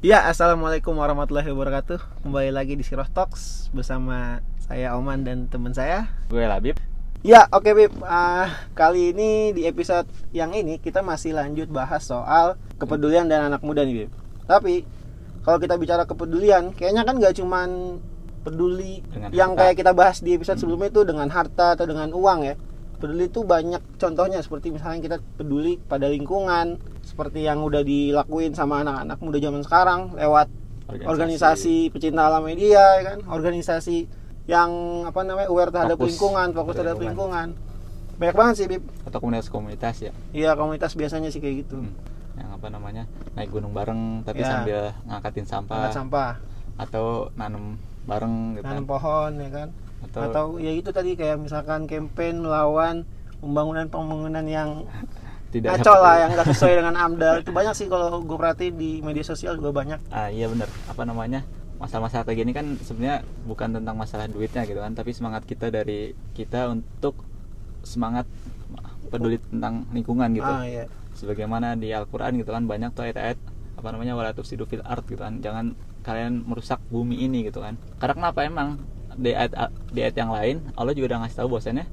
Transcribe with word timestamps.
Ya, 0.00 0.24
assalamualaikum 0.24 0.96
warahmatullahi 0.96 1.52
wabarakatuh. 1.52 2.24
Kembali 2.24 2.48
lagi 2.48 2.80
di 2.80 2.80
Siroh 2.80 3.04
Talks 3.12 3.68
bersama 3.76 4.40
saya 4.56 4.96
Oman 4.96 5.20
dan 5.20 5.52
teman 5.52 5.76
saya. 5.76 6.08
Gue 6.32 6.48
Labib. 6.48 6.80
Ya, 7.20 7.52
oke 7.52 7.76
Bib. 7.76 7.92
Ah, 8.08 8.64
kali 8.72 9.12
ini 9.12 9.52
di 9.52 9.68
episode 9.68 10.08
yang 10.32 10.56
ini 10.56 10.80
kita 10.80 11.04
masih 11.04 11.36
lanjut 11.36 11.68
bahas 11.68 12.08
soal 12.08 12.56
kepedulian 12.80 13.28
dan 13.28 13.52
anak 13.52 13.60
muda 13.60 13.84
nih 13.84 14.08
Bib. 14.08 14.12
Tapi 14.48 14.88
kalau 15.44 15.60
kita 15.60 15.76
bicara 15.76 16.08
kepedulian, 16.08 16.72
kayaknya 16.72 17.04
kan 17.04 17.20
gak 17.20 17.36
cuman 17.36 18.00
peduli 18.48 19.04
Dengan 19.12 19.28
yang 19.28 19.52
harta. 19.52 19.60
kayak 19.68 19.74
kita 19.76 19.92
bahas 19.92 20.24
di 20.24 20.40
episode 20.40 20.56
sebelumnya 20.56 20.88
itu 20.88 21.04
dengan 21.04 21.28
harta 21.28 21.76
atau 21.76 21.84
dengan 21.84 22.16
uang 22.16 22.48
ya. 22.48 22.56
Peduli 23.02 23.26
itu 23.26 23.42
banyak 23.42 23.82
contohnya 23.98 24.38
seperti 24.38 24.70
misalnya 24.70 25.02
kita 25.02 25.16
peduli 25.34 25.74
pada 25.74 26.06
lingkungan, 26.06 26.78
seperti 27.02 27.42
yang 27.42 27.66
udah 27.66 27.82
dilakuin 27.82 28.54
sama 28.54 28.86
anak-anak 28.86 29.18
muda 29.18 29.42
zaman 29.42 29.62
sekarang 29.66 30.00
lewat 30.14 30.46
organisasi, 30.86 31.90
pecinta 31.90 32.30
alam 32.30 32.46
media 32.46 33.02
ya 33.02 33.02
kan? 33.10 33.18
Organisasi 33.26 34.06
yang 34.46 34.70
apa 35.02 35.26
namanya 35.26 35.50
aware 35.50 35.74
terhadap 35.74 35.98
Fokus. 35.98 36.14
lingkungan 36.14 36.46
fokus 36.50 36.74
terhadap 36.74 36.94
terhadap 36.94 37.10
lingkungan. 37.10 37.48
banyak 38.12 38.36
banget 38.38 38.54
sih 38.54 38.66
Bib. 38.70 38.82
Atau 39.02 39.18
komunitas-komunitas 39.18 39.96
ya? 39.98 40.12
Iya 40.30 40.54
komunitas 40.54 40.94
biasanya 40.94 41.34
sih 41.34 41.42
kayak 41.42 41.66
gitu. 41.66 41.82
Hmm. 41.82 41.90
yang 42.32 42.48
apa 42.48 42.70
namanya 42.72 43.04
naik 43.36 43.52
gunung 43.52 43.76
bareng 43.76 44.24
tapi 44.24 44.40
Ya. 44.40 44.48
sambil 44.48 44.80
ngangkatin 45.04 45.44
sampah. 45.44 45.74
Angkat 45.84 45.94
sampah. 45.98 46.32
Atau 46.78 47.28
nanam 47.34 47.76
bareng 48.06 48.56
gitu 48.56 48.64
nanam 48.64 48.86
kan. 48.86 48.92
pohon 48.94 49.32
ya 49.36 49.50
kan 49.50 49.68
atau, 50.02 50.20
atau 50.26 50.46
ya 50.58 50.70
itu 50.70 50.90
tadi 50.90 51.14
kayak 51.14 51.38
misalkan 51.38 51.86
campaign 51.86 52.42
melawan 52.42 53.06
pembangunan 53.38 53.86
pembangunan 53.86 54.44
yang 54.44 54.86
tidak 55.52 55.76
ngaco 55.76 55.84
dapat- 55.84 56.02
lah 56.02 56.14
yang 56.16 56.30
nggak 56.32 56.46
sesuai 56.50 56.74
dengan 56.80 56.94
AMDAL. 57.04 57.34
Itu 57.42 57.52
banyak 57.52 57.74
sih 57.76 57.86
kalau 57.86 58.20
gue 58.20 58.38
perhatiin 58.38 58.74
di 58.74 58.90
media 59.00 59.22
sosial 59.22 59.54
juga 59.54 59.70
banyak. 59.70 60.00
Ah 60.08 60.28
iya 60.28 60.48
bener. 60.48 60.68
Apa 60.86 61.04
namanya? 61.04 61.44
Masalah-masalah 61.76 62.24
kayak 62.24 62.38
gini 62.40 62.52
kan 62.52 62.66
sebenarnya 62.78 63.26
bukan 63.44 63.74
tentang 63.74 63.98
masalah 63.98 64.30
duitnya 64.30 64.62
gitu 64.64 64.78
kan 64.78 64.94
tapi 64.94 65.10
semangat 65.10 65.42
kita 65.42 65.66
dari 65.66 66.14
kita 66.30 66.70
untuk 66.70 67.18
semangat 67.82 68.24
peduli 69.10 69.36
tentang 69.42 69.84
lingkungan 69.90 70.30
gitu. 70.32 70.46
Ah 70.46 70.64
iya. 70.64 70.86
Sebagaimana 71.12 71.76
di 71.76 71.92
Al-Quran 71.92 72.40
gitu 72.40 72.48
kan 72.48 72.64
banyak 72.64 72.94
tuh 72.94 73.04
ayat-ayat 73.04 73.36
apa 73.76 73.88
namanya 73.90 74.14
wala 74.14 74.30
tufsidu 74.32 74.64
fil 74.64 74.80
art 74.86 75.04
gitu 75.04 75.20
kan. 75.20 75.42
Jangan 75.42 75.74
kalian 76.00 76.46
merusak 76.46 76.80
bumi 76.88 77.18
ini 77.20 77.44
gitu 77.44 77.60
kan. 77.60 77.76
Karena 77.98 78.14
kenapa? 78.30 78.40
Emang 78.46 78.80
di 79.16 79.30
ayat, 79.36 79.52
di 79.92 80.00
ayat 80.00 80.16
yang 80.16 80.30
lain 80.32 80.56
Allah 80.76 80.92
juga 80.96 81.14
udah 81.14 81.18
ngasih 81.26 81.38
tahu 81.42 81.48
bahwasannya 81.56 81.86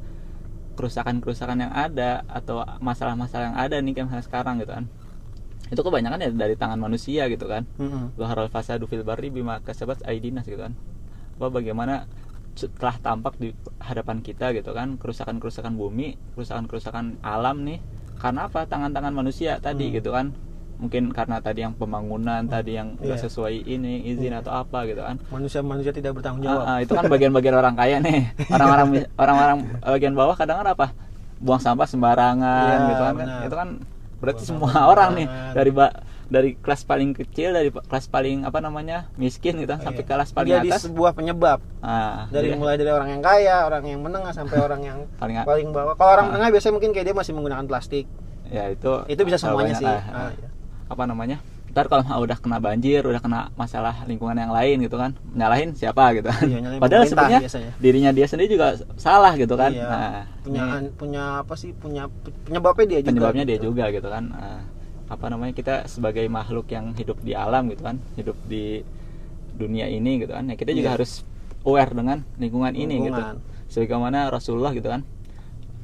kerusakan-kerusakan 0.80 1.58
yang 1.68 1.74
ada 1.76 2.24
atau 2.32 2.64
masalah-masalah 2.80 3.52
yang 3.52 3.58
ada 3.60 3.76
nih 3.84 3.92
kayak 4.00 4.06
misalnya 4.08 4.26
sekarang 4.26 4.56
gitu 4.64 4.72
kan. 4.72 4.86
Itu 5.70 5.82
kebanyakan 5.84 6.24
ya 6.24 6.30
dari 6.32 6.56
tangan 6.56 6.80
manusia 6.80 7.28
gitu 7.28 7.46
kan. 7.52 7.68
Zaharul 8.16 8.48
fasadu 8.48 8.88
fil 8.88 9.04
barri 9.04 9.28
bima 9.28 9.60
kasabat 9.60 10.08
aidinas 10.08 10.48
gitu 10.48 10.60
kan. 10.64 10.74
Apa 11.36 11.52
bagaimana 11.52 12.08
setelah 12.56 12.96
tampak 13.00 13.40
di 13.40 13.56
hadapan 13.80 14.20
kita 14.20 14.52
gitu 14.52 14.72
kan 14.76 15.00
kerusakan-kerusakan 15.00 15.76
bumi 15.76 16.16
kerusakan-kerusakan 16.36 17.20
alam 17.24 17.68
nih. 17.68 17.84
Karena 18.20 18.48
apa? 18.48 18.64
Tangan-tangan 18.64 19.12
manusia 19.12 19.60
tadi 19.60 19.92
Hmm. 19.92 19.96
gitu 20.00 20.12
kan 20.16 20.32
mungkin 20.80 21.12
karena 21.12 21.38
tadi 21.38 21.60
yang 21.60 21.74
pembangunan 21.74 22.42
tadi 22.46 22.74
yang 22.74 22.96
nggak 22.96 23.14
Iya. 23.14 23.24
sesuai 23.28 23.54
ini 23.62 24.08
izin 24.08 24.32
Iya. 24.32 24.40
atau 24.40 24.56
apa 24.58 24.88
gitu 24.88 25.00
kan 25.00 25.20
manusia-manusia 25.28 25.92
tidak 25.92 26.16
bertanggung 26.16 26.42
jawab 26.42 26.64
Ah, 26.64 26.72
ah, 26.72 26.78
itu 26.80 26.92
kan 26.92 27.04
bagian-bagian 27.06 27.52
orang 27.54 27.76
kaya 27.76 28.00
nih 28.00 28.32
orang-orang 28.56 28.88
orang-orang 29.14 29.58
bagian 29.82 30.14
bawah 30.14 30.34
kadang 30.34 30.58
kan 30.58 30.68
apa 30.70 30.88
buang 31.38 31.60
sampah 31.60 31.84
sembarangan 31.84 32.64
Iya, 32.74 32.88
gitu 32.90 33.02
kan 33.02 33.14
benar. 33.14 33.42
itu 33.44 33.56
kan 33.56 33.70
berarti 34.18 34.42
Buang 34.42 34.50
semua 34.66 34.80
orang 34.88 35.10
nih 35.14 35.28
dari 35.52 35.72
ba- 35.72 35.96
dari 36.26 36.54
kelas 36.54 36.86
paling 36.86 37.12
kecil 37.14 37.50
dari 37.52 37.70
kelas 37.72 38.06
paling 38.06 38.46
apa 38.46 38.60
namanya 38.60 39.10
miskin 39.16 39.58
gitu 39.58 39.66
kan, 39.68 39.82
sampai 39.82 40.00
Iya. 40.00 40.10
kelas 40.10 40.30
paling 40.30 40.52
jadi 40.54 40.70
atas 40.70 40.86
sebuah 40.86 41.12
penyebab 41.12 41.58
ah, 41.80 42.30
dari 42.30 42.52
iya. 42.52 42.56
mulai 42.56 42.78
dari 42.78 42.88
orang 42.88 43.10
yang 43.10 43.22
kaya, 43.22 43.66
orang 43.66 43.84
yang 43.84 44.00
menengah 44.00 44.30
sampai 44.30 44.62
orang 44.62 44.82
yang 44.82 44.98
paling 45.18 45.42
paling 45.42 45.68
bawah. 45.70 45.94
Kalau 45.94 46.12
orang 46.14 46.24
Ah. 46.24 46.30
menengah 46.30 46.50
biasanya 46.54 46.74
mungkin 46.74 46.92
kayak 46.92 47.06
dia 47.06 47.16
masih 47.18 47.34
menggunakan 47.34 47.66
plastik. 47.66 48.06
ya 48.48 48.66
itu 48.68 48.92
Itu 49.08 49.22
bisa 49.24 49.38
semuanya 49.38 49.74
sih. 49.74 49.86
lah. 49.86 50.02
Ah, 50.04 50.18
Ah, 50.20 50.30
iya. 50.32 50.48
Apa 50.90 51.04
namanya 51.06 51.38
ntar 51.70 51.86
kalau 51.86 52.02
udah 52.26 52.34
kena 52.36 52.58
banjir 52.58 53.02
udah 53.02 53.22
kena 53.22 53.54
masalah 53.54 54.02
lingkungan 54.04 54.34
yang 54.36 54.50
lain 54.50 54.82
gitu 54.82 54.98
kan 54.98 55.14
nyalahin 55.32 55.70
siapa 55.72 56.18
gitu 56.18 56.26
kan 56.26 56.42
Iya, 56.44 56.82
padahal 56.82 57.04
sebenarnya 57.06 57.40
biasanya. 57.40 57.72
dirinya 57.78 58.12
dia 58.12 58.26
sendiri 58.26 58.50
juga 58.52 58.68
salah 58.96 59.34
gitu 59.34 59.54
kan 59.54 59.70
Iya. 59.70 59.86
nah 59.86 60.26
punya 60.42 60.64
ini- 60.76 60.92
punya 60.92 61.24
apa 61.40 61.54
sih? 61.54 61.70
Punya 61.72 62.10
penyebabnya 62.44 62.86
dia 62.88 63.00
juga. 63.00 63.08
penyebabnya 63.08 63.44
dia 63.46 63.56
gitu. 63.56 63.66
juga 63.70 63.86
gitu 63.90 64.08
kan 64.08 64.24
Nah, 64.28 64.62
apa 65.08 65.26
namanya 65.26 65.54
kita 65.54 65.86
sebagai 65.86 66.26
makhluk 66.28 66.66
yang 66.68 66.94
hidup 66.94 67.18
di 67.20 67.34
alam 67.34 67.66
gitu 67.68 67.82
kan 67.84 68.02
hidup 68.14 68.38
di 68.46 68.82
dunia 69.54 69.86
ini 69.86 70.20
gitu 70.20 70.34
kan 70.34 70.46
ya 70.46 70.56
kita 70.56 70.74
juga 70.74 70.90
Iya. 70.90 70.96
harus 70.98 71.12
aware 71.62 71.92
dengan 71.92 72.18
lingkungan, 72.36 72.74
ini 72.74 72.98
gitu 73.00 73.14
Lingkungan. 73.14 73.38
sebagaimana 73.68 74.30
Rasulullah 74.30 74.72
gitu 74.72 74.88
kan 74.88 75.06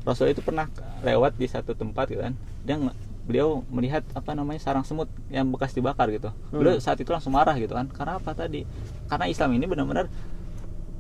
Rasul 0.02 0.30
itu 0.30 0.40
pernah 0.40 0.66
lewat 1.02 1.34
di 1.36 1.46
satu 1.46 1.74
tempat 1.74 2.06
gitu 2.08 2.22
kan 2.22 2.34
dia 2.62 2.78
beliau 3.25 3.66
melihat 3.68 4.06
apa 4.13 4.31
namanya 4.31 4.62
sarang 4.62 4.81
semut 4.81 5.09
yang 5.28 5.50
bekas 5.50 5.74
dibakar 5.74 6.08
gitu 6.08 6.30
beliau 6.50 6.78
Hmm. 6.78 6.84
saat 6.84 6.97
itu 6.97 7.09
langsung 7.09 7.34
marah 7.34 7.53
gitu 7.56 7.74
kan 7.74 7.90
karena 7.90 8.18
apa 8.18 8.31
tadi 8.31 8.63
karena 9.06 9.25
Islam 9.25 9.50
ini 9.52 9.66
benar-benar 9.66 10.06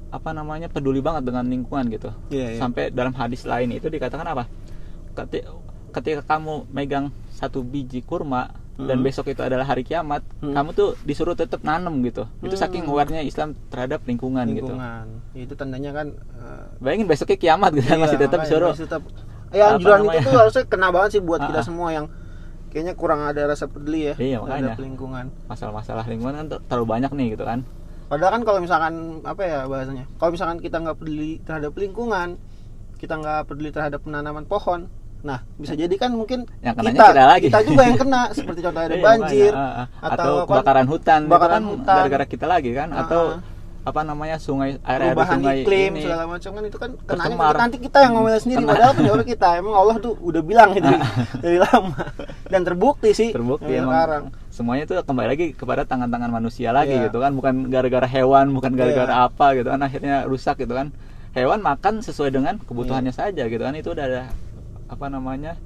apa 0.09 0.29
namanya 0.31 0.65
peduli 0.65 0.99
banget 0.99 1.23
dengan 1.23 1.43
lingkungan 1.43 1.85
gitu 1.87 2.09
Iya, 2.29 2.55
iya. 2.55 2.59
sampai 2.59 2.89
dalam 2.89 3.13
hadis 3.13 3.43
lain 3.43 3.69
itu 3.71 3.85
dikatakan 3.85 4.25
apa 4.25 4.43
Keti- 5.13 5.45
ketika 5.91 6.21
kamu 6.27 6.67
megang 6.69 7.07
satu 7.31 7.61
biji 7.61 8.01
kurma 8.01 8.51
dan 8.75 8.99
Hmm. 8.99 9.05
besok 9.05 9.29
itu 9.29 9.39
adalah 9.39 9.63
hari 9.63 9.83
kiamat 9.83 10.19
Hmm. 10.37 10.51
kamu 10.51 10.69
tuh 10.71 10.89
disuruh 11.01 11.31
tetap 11.31 11.61
nanam 11.61 11.95
gitu 12.01 12.27
itu 12.41 12.51
Hmm. 12.51 12.59
saking 12.59 12.83
awarenya 12.85 13.21
Islam 13.21 13.55
terhadap 13.69 14.03
lingkungan, 14.03 14.43
gitu 14.49 14.67
lingkungan. 14.67 15.05
Itu 15.31 15.53
tandanya 15.53 15.91
kan 15.93 16.07
eh, 16.11 16.63
bayangin 16.79 17.07
besoknya 17.07 17.37
kiamat 17.37 17.71
gitu 17.71 17.85
iya, 17.85 17.95
masih 17.95 18.17
tetap 18.17 18.39
disuruh 18.41 18.71
masih 18.71 18.83
tetap 18.83 19.03
Ya 19.51 19.65
anjuran 19.71 19.99
itu 20.11 20.25
tuh 20.25 20.39
harusnya 20.39 20.63
kena 20.65 20.87
banget 20.89 21.09
sih 21.11 21.21
buat 21.21 21.39
Ah, 21.39 21.47
kita 21.47 21.59
ah. 21.59 21.65
semua 21.65 21.89
yang 21.89 22.05
kayaknya 22.67 22.93
kurang 22.93 23.21
ada 23.21 23.41
rasa 23.45 23.65
peduli 23.65 24.09
ya 24.09 24.15
Iya, 24.15 24.37
terhadap 24.39 24.73
makanya. 24.73 24.75
lingkungan. 24.81 25.25
masalah-masalah 25.45 26.03
lingkungan 26.05 26.35
kan 26.35 26.47
ter- 26.49 26.63
terlalu 26.65 26.87
banyak 26.89 27.11
nih 27.11 27.27
gitu 27.31 27.43
kan 27.43 27.59
Padahal 28.05 28.31
kan 28.31 28.41
kalau 28.43 28.59
misalkan 28.59 28.93
apa 29.23 29.41
ya 29.41 29.59
bahasanya, 29.65 30.05
kalau 30.15 30.31
misalkan 30.31 30.57
kita 30.59 30.77
nggak 30.77 30.93
peduli 30.95 31.41
terhadap 31.41 31.73
lingkungan, 31.73 32.37
kita 32.95 33.13
nggak 33.15 33.39
peduli 33.45 33.69
terhadap 33.69 33.97
penanaman 33.99 34.45
pohon, 34.45 34.85
nah 35.19 35.41
bisa 35.55 35.73
jadi 35.73 35.89
kan 35.91 36.13
mungkin 36.13 36.45
Yang 36.59 36.85
kita 36.85 37.01
kita 37.01 37.25
lagi. 37.25 37.47
juga 37.65 37.81
yang 37.83 37.97
kena 37.97 38.21
seperti 38.37 38.61
contoh 38.61 38.81
ada 38.83 38.93
Iya, 38.93 39.01
banjir 39.01 39.49
makanya, 39.49 39.73
ah, 39.73 39.81
ah. 39.81 39.87
atau, 40.05 40.13
atau, 40.13 40.45
kebakaran 40.45 40.85
hutan 40.85 41.21
kebakaran 41.23 41.49
kan, 41.55 41.63
hutan. 41.65 41.95
gara-gara 41.97 42.25
kita 42.27 42.45
lagi 42.45 42.71
kan 42.71 42.89
Ah, 42.89 43.01
atau 43.01 43.21
ah. 43.31 43.39
Apa 43.85 44.01
namanya 44.01 44.35
sungai 44.35 44.81
air 44.81 44.99
air 44.99 45.13
sungai 45.13 45.61
iklim 45.61 45.93
ini. 45.93 46.01
segala 46.01 46.25
macam 46.25 46.51
kan 46.51 46.63
itu 46.65 46.77
kan 46.81 46.89
kenanya 47.05 47.37
kita- 47.37 47.61
nanti 47.61 47.77
kita 47.77 47.97
yang 48.01 48.13
ngomel 48.13 48.33
sendiri 48.35 48.59
Kena. 48.59 48.71
padahal 48.73 48.91
penyebab 48.93 49.25
kita. 49.37 49.47
Emang 49.55 49.75
Allah 49.75 49.95
tuh 49.99 50.13
udah 50.19 50.41
bilang 50.41 50.69
itu 50.73 50.89
dari 51.43 51.57
lama. 51.61 51.93
Dan 52.45 52.61
terbukti 52.61 53.09
sih 53.11 53.29
terbukti 53.29 53.69
emang. 53.71 53.93
sekarang. 53.93 54.23
Semuanya 54.49 54.83
itu 54.83 54.93
kembali 54.97 55.27
lagi 55.29 55.47
kepada 55.51 55.81
tangan-tangan 55.83 56.31
manusia 56.31 56.69
lagi 56.71 56.97
Iya. 56.97 57.07
gitu 57.07 57.21
kan. 57.21 57.31
Bukan 57.31 57.69
gara-gara 57.69 58.05
hewan 58.05 58.49
bukan 58.51 58.73
gara-gara 58.73 59.13
Iya. 59.13 59.27
apa 59.27 59.47
gitu 59.53 59.69
kan. 59.69 59.79
Akhirnya 59.79 60.15
rusak 60.25 60.57
gitu 60.57 60.73
kan. 60.73 60.89
Hewan 61.31 61.61
makan 61.61 62.01
sesuai 62.01 62.31
dengan 62.31 62.57
kebutuhannya 62.57 63.11
Iya. 63.11 63.21
saja 63.21 63.43
gitu 63.45 63.61
kan. 63.61 63.75
Itu 63.75 63.93
udah 63.93 64.01
ada 64.03 64.21
apa 64.85 65.05
namanya 65.07 65.61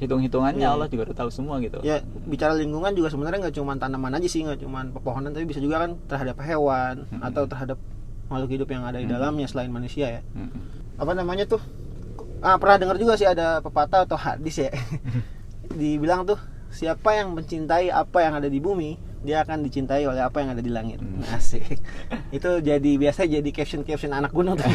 hitung-hitungannya 0.00 0.60
Iya. 0.60 0.72
Allah 0.72 0.88
juga 0.88 1.02
udah 1.06 1.18
tahu 1.18 1.30
semua 1.30 1.60
gitu 1.60 1.78
ya 1.80 2.00
bicara 2.24 2.52
lingkungan 2.52 2.92
juga 2.92 3.08
sebenarnya 3.08 3.38
nggak 3.42 3.54
cuma 3.54 3.76
tanaman 3.76 4.12
aja 4.12 4.26
sih 4.26 4.40
nggak 4.40 4.58
cuma 4.58 4.82
pepohonan 4.88 5.30
tapi 5.30 5.44
bisa 5.44 5.60
juga 5.60 5.76
kan 5.78 6.00
terhadap 6.06 6.40
hewan 6.40 7.04
Mm-mm. 7.04 7.20
atau 7.22 7.44
terhadap 7.44 7.78
makhluk 8.26 8.50
hidup 8.50 8.68
yang 8.68 8.82
ada 8.82 8.96
di 8.96 9.04
dalamnya 9.04 9.44
selain 9.44 9.68
manusia 9.68 10.08
ya 10.10 10.20
Mm-mm. 10.32 10.96
apa 10.96 11.12
namanya 11.12 11.44
tuh 11.46 11.60
ah 12.40 12.56
pernah 12.56 12.80
dengar 12.80 12.96
juga 12.96 13.14
sih 13.14 13.24
ada 13.24 13.60
pepatah 13.60 14.02
atau 14.02 14.16
hadis 14.16 14.56
ya 14.58 14.72
dibilang 15.70 16.24
tuh 16.24 16.40
siapa 16.70 17.12
yang 17.12 17.30
mencintai 17.30 17.90
apa 17.90 18.18
yang 18.20 18.34
ada 18.34 18.46
di 18.46 18.56
bumi 18.56 18.96
dia 19.20 19.44
akan 19.44 19.60
dicintai 19.60 20.00
oleh 20.02 20.16
apa 20.18 20.40
yang 20.40 20.56
ada 20.56 20.62
di 20.62 20.72
langit 20.72 20.96
Hmm. 20.96 21.20
asik 21.36 21.76
itu 22.30 22.50
jadi 22.58 22.90
biasa 22.96 23.28
jadi 23.28 23.50
caption 23.50 23.84
caption 23.84 24.10
anak 24.10 24.32
gunung 24.32 24.56
tuh 24.56 24.64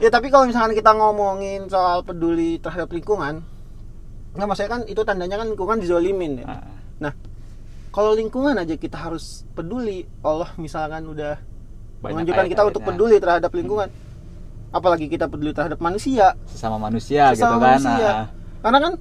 ya 0.00 0.08
tapi 0.08 0.32
kalau 0.32 0.48
misalkan 0.48 0.72
kita 0.72 0.96
ngomongin 0.96 1.68
soal 1.68 2.00
peduli 2.02 2.56
terhadap 2.58 2.88
lingkungan 2.90 3.44
nggak 4.30 4.46
maksudnya 4.46 4.70
kan 4.70 4.82
itu 4.86 5.02
tandanya 5.02 5.36
kan 5.42 5.46
lingkungan 5.50 5.82
dizolimin 5.82 6.42
ya. 6.42 6.46
Ah, 6.46 6.62
nah 7.02 7.12
kalau 7.90 8.14
lingkungan 8.14 8.54
aja 8.54 8.78
kita 8.78 8.94
harus 8.94 9.42
peduli 9.58 10.06
Allah 10.22 10.54
misalkan 10.54 11.02
udah 11.10 11.34
banyak 12.00 12.14
menganjurkan 12.14 12.46
kita 12.46 12.62
untuk 12.62 12.82
peduli 12.86 13.18
terhadap 13.18 13.50
lingkungan. 13.50 13.90
Apalagi 14.70 15.10
kita 15.10 15.26
peduli 15.26 15.50
terhadap 15.50 15.82
manusia. 15.82 16.38
Sesama 16.46 16.78
manusia 16.78 17.34
Sesama 17.34 17.58
gitu 17.58 17.64
kan 17.66 17.70
manusia. 17.74 18.10
Ah, 18.14 18.26
karena 18.62 18.78
kan 18.78 18.92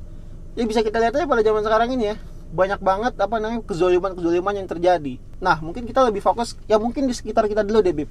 ya 0.57 0.63
bisa 0.66 0.81
kita 0.81 0.98
lihat 0.98 1.13
aja 1.13 1.30
pada 1.30 1.42
zaman 1.45 1.62
sekarang 1.62 1.90
ini 1.94 2.06
ya 2.10 2.16
banyak 2.50 2.81
banget 2.81 3.13
apa 3.16 3.36
namanya 3.38 3.62
kezoliman 3.62 4.12
kezoliman 4.13 4.54
yang 4.54 4.66
terjadi 4.66 5.22
nah 5.38 5.62
mungkin 5.62 5.86
kita 5.86 6.01
lebih 6.01 6.19
fokus 6.19 6.57
ya 6.66 6.75
mungkin 6.75 7.06
di 7.06 7.13
sekitar 7.13 7.46
kita 7.46 7.62
dulu 7.62 7.80
deh 7.80 7.94
Bib 7.94 8.10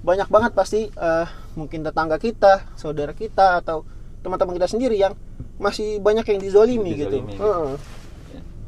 banyak 0.00 0.28
banget 0.28 0.52
pasti 0.52 0.86
eh, 0.86 1.26
mungkin 1.54 1.82
tetangga 1.82 2.16
kita 2.16 2.68
saudara 2.74 3.12
kita 3.12 3.58
atau 3.58 3.82
teman-teman 4.20 4.54
kita 4.54 4.68
sendiri 4.68 4.94
yang 4.94 5.14
masih 5.56 5.98
banyak 5.98 6.26
yang 6.26 6.38
dizolimi, 6.38 6.90
gitu. 6.94 7.22
Dizolimi, 7.22 7.32
gitu. 7.34 7.42
Heeh. 7.42 7.72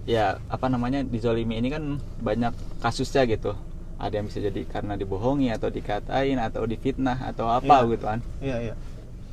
ya 0.08 0.26
apa 0.46 0.66
namanya 0.66 1.04
dizolimi 1.04 1.58
ini 1.58 1.68
kan 1.68 1.82
banyak 2.18 2.50
kasusnya 2.80 3.28
gitu 3.28 3.54
ada 4.00 4.16
yang 4.16 4.26
bisa 4.26 4.40
jadi 4.40 4.64
karena 4.64 4.96
dibohongi 4.96 5.52
atau 5.52 5.68
dikatain 5.68 6.40
atau 6.40 6.64
difitnah 6.64 7.20
atau 7.30 7.46
apa 7.46 7.84
Iya. 7.84 7.90
gitu 7.92 8.04
kan 8.08 8.18
Iya, 8.40 8.56
iya. 8.62 8.74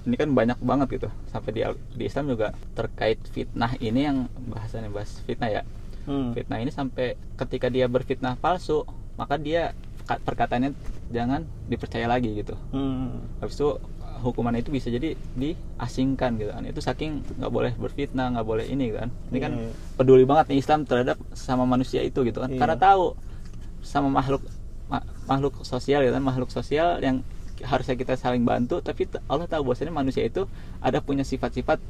Ini 0.07 0.15
kan 0.15 0.31
banyak 0.31 0.57
banget 0.59 0.88
gitu 0.94 1.07
sampai 1.27 1.51
di 1.51 1.62
di 1.94 2.04
Islam 2.07 2.31
juga 2.31 2.48
terkait 2.74 3.19
fitnah 3.27 3.75
ini 3.77 4.01
yang 4.01 4.18
bahasannya 4.48 4.88
bahas 4.89 5.19
fitnah 5.21 5.51
ya 5.51 5.62
Hmm. 6.07 6.31
fitnah 6.31 6.57
ini 6.57 6.71
sampai 6.71 7.06
ketika 7.36 7.68
dia 7.68 7.83
berfitnah 7.86 8.39
palsu 8.39 8.88
maka 9.15 9.36
dia 9.36 9.75
ka- 10.07 10.24
perkataannya 10.24 10.71
jangan 11.09 11.44
dipercaya 11.68 12.07
lagi 12.07 12.31
gitu 12.33 12.56
Hmm. 12.71 13.27
habis 13.38 13.59
itu 13.59 13.75
hukuman 14.18 14.56
itu 14.56 14.71
bisa 14.71 14.88
jadi 14.88 15.13
diasingkan 15.36 16.39
gitu 16.39 16.50
kan 16.50 16.63
itu 16.63 16.80
saking 16.80 17.21
nggak 17.36 17.51
boleh 17.51 17.71
berfitnah 17.75 18.33
nggak 18.33 18.48
boleh 18.48 18.65
ini 18.65 18.89
kan 18.89 19.12
ini 19.27 19.38
kan 19.38 19.51
Iya. 19.54 19.69
peduli 19.94 20.24
banget 20.24 20.48
nih 20.48 20.57
Islam 20.57 20.88
terhadap 20.88 21.19
sama 21.36 21.68
manusia 21.68 22.00
itu 22.00 22.24
gitu 22.24 22.39
kan 22.39 22.48
Iya. 22.48 22.57
karena 22.57 22.75
tahu 22.77 23.12
sama 23.83 24.07
makhluk 24.09 24.48
ma- 24.88 25.04
makhluk 25.27 25.59
sosial 25.62 26.01
gitu 26.01 26.15
kan 26.15 26.24
makhluk 26.24 26.50
sosial 26.50 26.98
yang 26.98 27.19
harusnya 27.65 27.95
kita 27.98 28.13
saling 28.19 28.44
bantu 28.45 28.81
tapi 28.83 29.09
Allah 29.25 29.50
tahu 29.50 29.71
bahwasanya 29.71 29.94
manusia 29.94 30.25
itu 30.25 30.45
ada 30.83 31.01
punya 31.01 31.25
sifat-sifat 31.25 31.81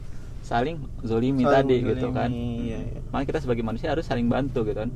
saling 0.46 0.80
zolimi 1.04 1.44
Saling 1.44 1.56
tadi 1.56 1.76
gitu 1.84 2.08
menzolimi, 2.08 2.16
kan 2.16 2.30
iya, 2.32 2.80
iya. 2.80 3.00
makanya 3.12 3.28
kita 3.36 3.40
sebagai 3.44 3.64
manusia 3.68 3.88
harus 3.92 4.06
saling 4.08 4.28
bantu 4.32 4.64
gitu 4.64 4.80
kan 4.80 4.92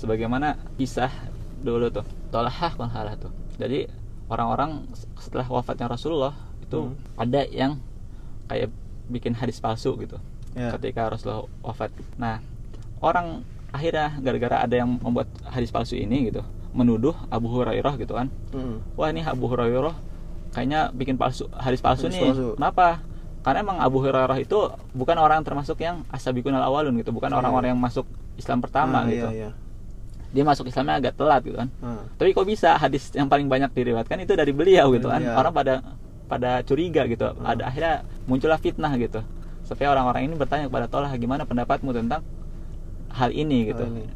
sebagaimana 0.00 0.56
kisah 0.80 1.12
dulu 1.60 1.92
tuh 1.92 2.04
tolahah 2.32 2.72
kalau 2.72 3.16
tuh 3.20 3.32
jadi 3.60 3.88
orang-orang 4.32 4.88
setelah 5.20 5.46
wafatnya 5.48 5.90
Rasulullah 5.90 6.32
itu 6.64 6.80
Hmm. 6.92 6.96
ada 7.20 7.46
yang 7.46 7.78
kayak 8.48 8.70
bikin 9.06 9.34
hadis 9.36 9.60
palsu 9.60 9.94
gitu 10.00 10.16
Ya. 10.56 10.72
ketika 10.72 11.12
Rasulullah 11.12 11.44
wafat 11.60 11.92
nah 12.16 12.40
orang 13.04 13.44
akhirnya 13.76 14.16
gara-gara 14.24 14.64
ada 14.64 14.74
yang 14.80 14.96
membuat 14.96 15.28
hadis 15.44 15.68
palsu 15.68 16.00
ini 16.00 16.32
gitu 16.32 16.40
menuduh 16.76 17.16
Abu 17.28 17.48
Hurairah 17.48 17.96
gitu 17.96 18.12
kan 18.12 18.28
Hmm. 18.52 18.84
wah 18.92 19.08
ini 19.08 19.24
Abu 19.24 19.48
Hurairah 19.48 19.96
kayaknya 20.52 20.92
bikin 20.92 21.16
palsu 21.16 21.48
hadis 21.50 21.80
palsu 21.80 22.06
Hadis 22.06 22.14
nih 22.14 22.28
palsu. 22.28 22.46
kenapa 22.54 23.00
karena 23.40 23.58
emang 23.62 23.78
Abu 23.78 23.98
Hurairah 23.98 24.36
itu 24.36 24.58
bukan 24.92 25.16
orang 25.16 25.40
termasuk 25.40 25.78
yang 25.78 26.04
asabikun 26.08 26.52
al 26.52 26.64
awalun 26.64 26.92
gitu 26.96 27.10
bukan 27.10 27.28
Iya. 27.28 27.38
orang-orang 27.38 27.68
yang 27.70 27.80
masuk 27.80 28.04
Islam 28.34 28.60
pertama 28.60 29.00
Ah, 29.00 29.06
gitu 29.06 29.28
Iya, 29.28 29.48
iya. 29.48 29.50
dia 30.28 30.44
masuk 30.44 30.66
Islamnya 30.66 30.98
agak 30.98 31.14
telat 31.14 31.40
gitu 31.40 31.56
kan 31.56 31.68
Ah. 31.78 32.04
tapi 32.14 32.30
kok 32.30 32.44
bisa 32.44 32.74
hadis 32.74 33.08
yang 33.10 33.26
paling 33.26 33.46
banyak 33.46 33.70
diriwayatkan 33.70 34.18
itu 34.18 34.32
dari 34.32 34.52
beliau 34.52 34.92
gitu 34.92 35.08
kan 35.08 35.20
Iya. 35.20 35.32
orang 35.34 35.52
pada 35.52 35.74
pada 36.26 36.60
curiga 36.60 37.06
gitu 37.06 37.24
Hmm. 37.26 37.46
ada 37.46 37.62
akhirnya 37.64 37.94
muncullah 38.26 38.58
fitnah 38.58 38.92
gitu 38.96 39.22
supaya 39.62 39.90
orang-orang 39.90 40.26
ini 40.26 40.34
bertanya 40.34 40.66
kepada 40.66 40.86
Tolha 40.86 41.10
gimana 41.14 41.42
pendapatmu 41.42 41.90
tentang 41.90 42.22
hal 43.10 43.30
ini 43.30 43.70
gitu 43.70 43.80
Hal 43.80 43.92
ini. 43.92 44.06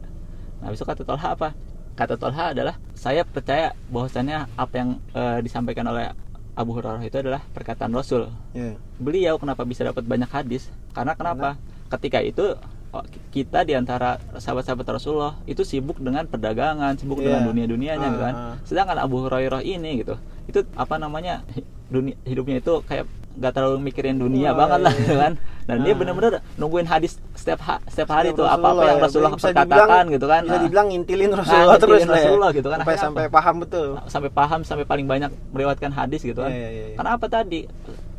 nah 0.59 0.69
besok 0.69 0.87
kata 0.87 1.03
Tolha 1.03 1.29
apa 1.31 1.55
kata 2.01 2.17
Tolha 2.17 2.57
adalah 2.57 2.75
saya 2.97 3.23
percaya 3.23 3.77
bahwasannya 3.87 4.49
apa 4.55 4.75
yang 4.75 4.91
eh, 5.13 5.39
disampaikan 5.41 5.85
oleh 5.85 6.17
Abu 6.53 6.73
Hurairah 6.73 7.01
itu 7.03 7.17
adalah 7.19 7.45
perkataan 7.47 7.93
Rasul 7.93 8.33
Iya. 8.53 8.81
beliau 8.97 9.37
kenapa 9.37 9.63
bisa 9.63 9.85
dapat 9.85 10.03
banyak 10.03 10.29
hadis 10.29 10.73
karena 10.91 11.13
kenapa 11.13 11.61
ketika 11.89 12.19
itu 12.21 12.57
oh, 12.91 13.05
kita 13.31 13.63
di 13.63 13.73
antara 13.73 14.17
sahabat-sahabat 14.35 14.87
Rasulullah 14.91 15.37
itu 15.45 15.61
sibuk 15.61 15.97
dengan 15.99 16.25
perdagangan 16.25 16.97
sibuk 16.97 17.21
Iya. 17.21 17.37
dengan 17.37 17.43
dunia 17.47 17.67
dunianya 17.67 18.01
Ah, 18.01 18.09
gitu 18.09 18.23
kan 18.23 18.35
ah. 18.35 18.55
sedangkan 18.65 18.99
Abu 18.99 19.21
Hurairah 19.21 19.61
ini 19.61 20.01
gitu 20.01 20.17
itu 20.47 20.65
apa 20.75 20.97
namanya 20.97 21.45
dunia 21.87 22.17
hidupnya 22.25 22.59
itu 22.59 22.81
kayak 22.83 23.05
gak 23.37 23.53
terlalu 23.53 23.79
mikirin 23.85 24.17
dunia 24.17 24.53
Oh, 24.53 24.59
banget 24.59 24.81
lah 24.81 24.93
iya. 24.93 25.01
gitu 25.01 25.17
kan 25.17 25.33
dan 25.71 25.79
dia 25.81 25.93
Ah. 25.93 25.99
bener-bener 25.99 26.33
nungguin 26.55 26.85
hadis 26.85 27.13
setiap 27.33 27.61
ha- 27.63 27.83
setiap 27.85 28.11
hari 28.13 28.29
Setiap 28.29 28.41
tuh 28.41 28.47
apa-apa 28.51 28.83
yang 28.85 28.99
ya. 28.99 29.05
Rasulullah 29.05 29.33
Bisa 29.33 29.47
perkatakan 29.47 29.69
dibilang- 29.81 30.09
gitu 30.11 30.27
kan 30.27 30.43
Bisa 30.43 30.51
Nah, 30.51 30.63
dibilang 30.63 30.87
ngintilin 30.89 31.29
Nah, 31.29 31.37
Rasulullah 31.37 31.67
ngintilin 31.71 31.81
terus 31.81 32.01
ya. 32.01 32.15
Rasulullah 32.17 32.51
gitu 32.51 32.69
kan. 32.69 32.79
Sampai 32.79 32.91
Akhirnya 32.91 33.07
sampai 33.07 33.23
apa? 33.23 33.33
paham 33.33 33.55
betul. 33.59 33.87
sampai 34.07 34.31
paham 34.31 34.61
sampai 34.63 34.85
paling 34.85 35.07
banyak 35.07 35.31
melewatkan 35.49 35.91
hadis 35.91 36.21
gitu 36.21 36.39
kan 36.39 36.51
Iya, 36.51 36.69
iya, 36.69 36.85
iya. 36.85 36.97
karena 36.97 37.11
apa 37.13 37.27
tadi 37.27 37.61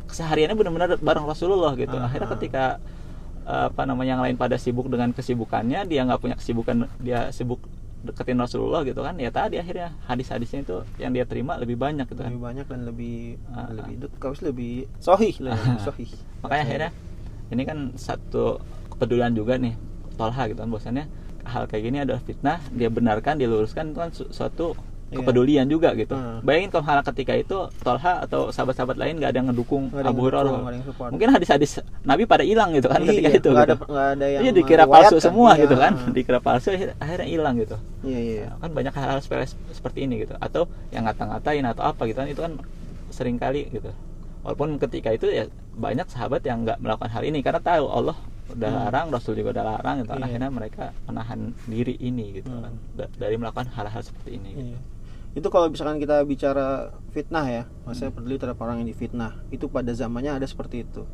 kesehariannya 0.04 0.54
benar-benar 0.54 0.88
bareng 0.98 1.24
Rasulullah 1.24 1.72
gitu 1.74 1.94
Ah, 1.94 2.04
akhirnya 2.04 2.26
ah. 2.26 2.32
ketika 2.32 2.64
apa 3.44 3.82
namanya 3.82 4.10
yang 4.10 4.22
lain 4.22 4.36
pada 4.36 4.54
sibuk 4.54 4.86
dengan 4.86 5.10
kesibukannya 5.10 5.82
dia 5.84 6.00
nggak 6.02 6.20
punya 6.20 6.34
kesibukan 6.34 6.76
dia 6.96 7.26
sibuk 7.30 7.58
deketin 8.00 8.34
Rasulullah 8.36 8.82
gitu 8.82 8.98
kan 8.98 9.14
ya 9.16 9.30
tadi 9.30 9.56
akhirnya 9.56 9.94
hadis-hadisnya 10.04 10.62
itu 10.62 10.76
yang 10.96 11.10
dia 11.10 11.22
terima 11.22 11.54
lebih 11.54 11.74
banyak 11.76 12.02
gitu 12.04 12.18
kan 12.18 12.30
Lebih 12.30 12.42
banyak 12.44 12.66
dan 12.66 12.80
lebih 12.84 13.18
Ah, 13.48 13.66
lebih 13.68 13.94
dekat, 14.00 14.42
lebih 14.42 14.74
sohih 14.98 15.34
lah, 15.40 15.54
ya, 15.54 15.62
lebih 15.68 15.82
sohih. 15.84 16.10
makanya 16.40 16.62
akhirnya 16.64 16.90
ini 17.52 17.62
kan 17.62 17.78
satu 17.94 18.58
kepedulian 18.90 19.32
juga 19.32 19.54
nih 19.56 19.76
Tolha 20.12 20.42
gitu 20.46 20.58
kan 20.58 20.68
bahwasannya 20.68 21.04
hal 21.42 21.66
kayak 21.66 21.82
gini 21.84 21.98
adalah 22.00 22.20
fitnah 22.20 22.58
dia 22.70 22.88
benarkan 22.88 23.34
diluruskan 23.36 23.90
itu 23.90 23.98
kan 23.98 24.10
su- 24.10 24.30
suatu 24.30 24.72
Iya. 25.12 25.20
kepedulian 25.20 25.66
juga 25.66 25.92
gitu 25.92 26.16
Hmm. 26.16 26.40
bayangin 26.40 26.72
kalau 26.72 26.84
hal 26.86 27.04
ketika 27.04 27.36
itu 27.36 27.52
Tolha 27.78 28.24
atau 28.24 28.48
sahabat-sahabat 28.48 28.96
lain 28.96 29.20
nggak 29.20 29.28
ada 29.28 29.38
yang 29.38 29.48
ngedukung 29.52 29.92
ada 29.92 30.08
Abu 30.08 30.24
Hurairah 30.24 30.56
mungkin 31.10 31.28
hadis-hadis 31.30 31.70
Nabi 32.00 32.24
pada 32.24 32.40
hilang 32.40 32.72
gitu 32.72 32.88
kan 32.88 33.04
ketika 33.04 33.28
Iya, 33.28 33.36
itu 33.36 33.48
nggak 33.50 33.66
gitu. 33.68 33.84
ada- 33.92 34.16
yang 34.24 34.42
iya 34.42 34.52
dikira 34.54 34.84
palsu 34.86 35.12
meriwayatkan, 35.12 35.20
semua 35.20 35.50
iya. 35.52 35.60
gitu 35.60 35.76
kan 35.76 35.92
dikira 36.16 36.38
palsu 36.40 36.68
akhir- 36.70 36.96
akhirnya 36.96 37.28
hilang 37.28 37.54
gitu 37.58 37.76
Iya, 38.00 38.18
iya. 38.24 38.46
kan 38.56 38.70
banyak 38.72 38.94
hal-hal 38.94 39.20
seperti 39.68 39.98
ini 40.00 40.14
gitu 40.18 40.32
atau 40.38 40.64
yang 40.88 41.04
ngata-ngatain 41.04 41.64
atau 41.66 41.82
apa 41.84 42.02
gitu 42.06 42.16
kan 42.16 42.28
itu 42.30 42.40
kan 42.40 42.52
sering 43.12 43.36
kali 43.36 43.68
gitu 43.68 43.92
walaupun 44.42 44.78
ketika 44.78 45.10
itu 45.10 45.26
ya 45.26 45.44
banyak 45.72 46.06
sahabat 46.06 46.42
yang 46.42 46.62
nggak 46.62 46.78
melakukan 46.78 47.08
hal 47.08 47.22
ini 47.22 47.40
karena 47.40 47.58
tahu 47.58 47.86
Allah 47.86 48.18
udah 48.50 48.68
Hmm. 48.68 48.80
larang 48.84 49.06
Rasul 49.08 49.32
juga 49.34 49.54
udah 49.54 49.64
larang 49.66 49.96
gitu 50.02 50.12
Iya. 50.12 50.20
akhirnya 50.20 50.50
mereka 50.50 50.84
menahan 51.04 51.40
diri 51.64 51.94
ini 51.96 52.36
gitu 52.36 52.50
Hmm. 52.50 52.62
kan 52.62 52.74
da- 52.92 53.12
dari 53.16 53.34
melakukan 53.34 53.70
hal-hal 53.70 54.02
seperti 54.02 54.30
ini 54.36 54.48
gitu. 54.52 54.68
Iya. 54.68 54.80
Itu 55.32 55.48
kalau 55.48 55.72
misalkan 55.72 55.96
kita 55.96 56.20
bicara 56.22 56.92
fitnah 57.08 57.46
ya, 57.46 57.62
maksudnya 57.82 58.12
Hmm. 58.12 58.18
peduli 58.20 58.36
terhadap 58.36 58.60
orang 58.60 58.76
yang 58.78 58.88
difitnah, 58.88 59.40
itu 59.48 59.64
pada 59.66 59.88
zamannya 59.90 60.36
ada 60.36 60.44
seperti 60.44 60.84
itu. 60.84 61.08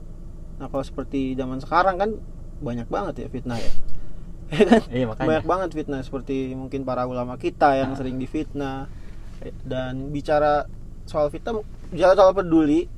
Nah, 0.58 0.66
kalau 0.66 0.82
seperti 0.82 1.32
zaman 1.32 1.62
sekarang 1.62 1.94
kan 1.96 2.10
banyak 2.58 2.88
banget 2.88 3.14
ya 3.16 3.28
fitnah 3.28 3.54
ya. 3.56 3.70
Ya 4.50 4.64
kan? 4.64 4.80
iya 4.88 5.04
makanya 5.06 5.28
Banyak 5.28 5.46
banget 5.46 5.70
fitnah 5.76 6.00
seperti 6.00 6.36
mungkin 6.52 6.82
para 6.82 7.04
ulama 7.04 7.36
kita 7.36 7.76
yang 7.76 7.92
Ah. 7.92 7.96
sering 7.96 8.16
difitnah. 8.16 8.88
Dan 9.62 10.10
bicara 10.10 10.66
soal 11.04 11.28
fitnah, 11.28 11.62
bicara 11.86 12.16
soal 12.16 12.32
peduli 12.32 12.90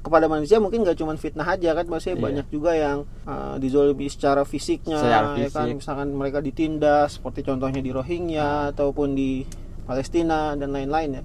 kepada 0.00 0.26
manusia 0.26 0.56
mungkin 0.56 0.80
gak 0.80 0.96
cuma 0.96 1.12
fitnah 1.14 1.44
aja 1.46 1.72
kan 1.72 1.84
maksudnya 1.84 2.16
Iya. 2.16 2.24
banyak 2.24 2.46
juga 2.48 2.72
yang 2.72 2.98
uh, 3.22 3.56
dizolimi 3.56 4.06
secara 4.06 4.42
fisiknya 4.42 4.96
Secara 4.96 5.36
ya 5.36 5.48
kan 5.48 5.66
fisik. 5.66 5.76
misalkan 5.78 6.08
mereka 6.10 6.38
ditindas 6.38 7.16
seperti 7.16 7.40
contohnya 7.42 7.78
di 7.78 7.90
Rohingya 7.90 8.72
ataupun 8.72 9.12
di 9.12 9.44
Palestina 9.82 10.54
dan 10.54 10.70
lain-lain 10.70 11.18
ya. 11.18 11.22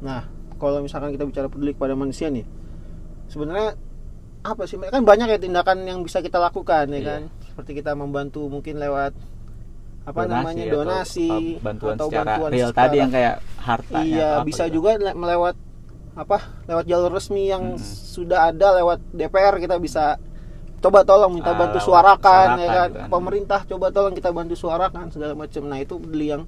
Nah, 0.00 0.22
kalau 0.54 0.78
misalkan 0.78 1.10
kita 1.10 1.24
bicara 1.24 1.48
peduli 1.48 1.72
kepada 1.72 1.92
manusia 1.92 2.28
nih, 2.28 2.44
sebenarnya 3.26 3.74
apa 4.42 4.62
sih? 4.62 4.76
Kan 4.78 5.02
banyak 5.02 5.26
ya 5.26 5.38
tindakan 5.38 5.82
yang 5.82 5.98
bisa 6.00 6.20
kita 6.20 6.36
lakukan 6.36 6.84
ya 6.86 6.94
Iya. 6.94 7.06
kan. 7.08 7.22
Seperti 7.44 7.70
kita 7.74 7.92
membantu 7.92 8.46
mungkin 8.46 8.76
lewat 8.76 9.16
apa 10.04 10.20
Donasi 10.20 10.34
namanya 10.36 10.62
atau, 10.62 10.76
donasi 10.76 11.28
uh, 11.30 11.40
bantuan 11.58 11.94
atau 11.96 12.06
secara 12.06 12.28
bantuan 12.28 12.50
real 12.52 12.68
secara- 12.68 12.80
tadi 12.84 12.96
yang 13.00 13.10
kayak 13.10 13.34
harta 13.56 13.98
Iya, 13.98 14.30
bisa 14.44 14.64
juga 14.68 14.90
le- 14.94 15.16
melewat 15.16 15.56
apa? 16.14 16.38
Lewat 16.64 16.84
jalur 16.84 17.10
resmi 17.10 17.46
yang 17.46 17.74
Mm-mm. 17.74 17.82
sudah 17.82 18.48
ada 18.48 18.74
lewat 18.74 19.02
DPR 19.10 19.58
kita 19.58 19.76
bisa 19.76 20.16
coba 20.78 21.00
tolong 21.02 21.32
minta 21.32 21.50
Ah, 21.50 21.58
bantu 21.58 21.76
lewat 21.76 21.86
suarakan 21.86 22.46
ya 22.52 22.54
suarakan 22.60 22.70
kan. 22.70 22.88
gitu 22.88 22.98
kan. 22.98 23.08
Pemerintah 23.10 23.60
coba 23.66 23.86
tolong 23.88 24.12
kita 24.12 24.30
bantu 24.30 24.54
suarakan 24.54 25.04
segala 25.08 25.32
macam. 25.34 25.62
Nah, 25.64 25.78
itu 25.78 25.94
peduli 25.96 26.26
yang 26.28 26.42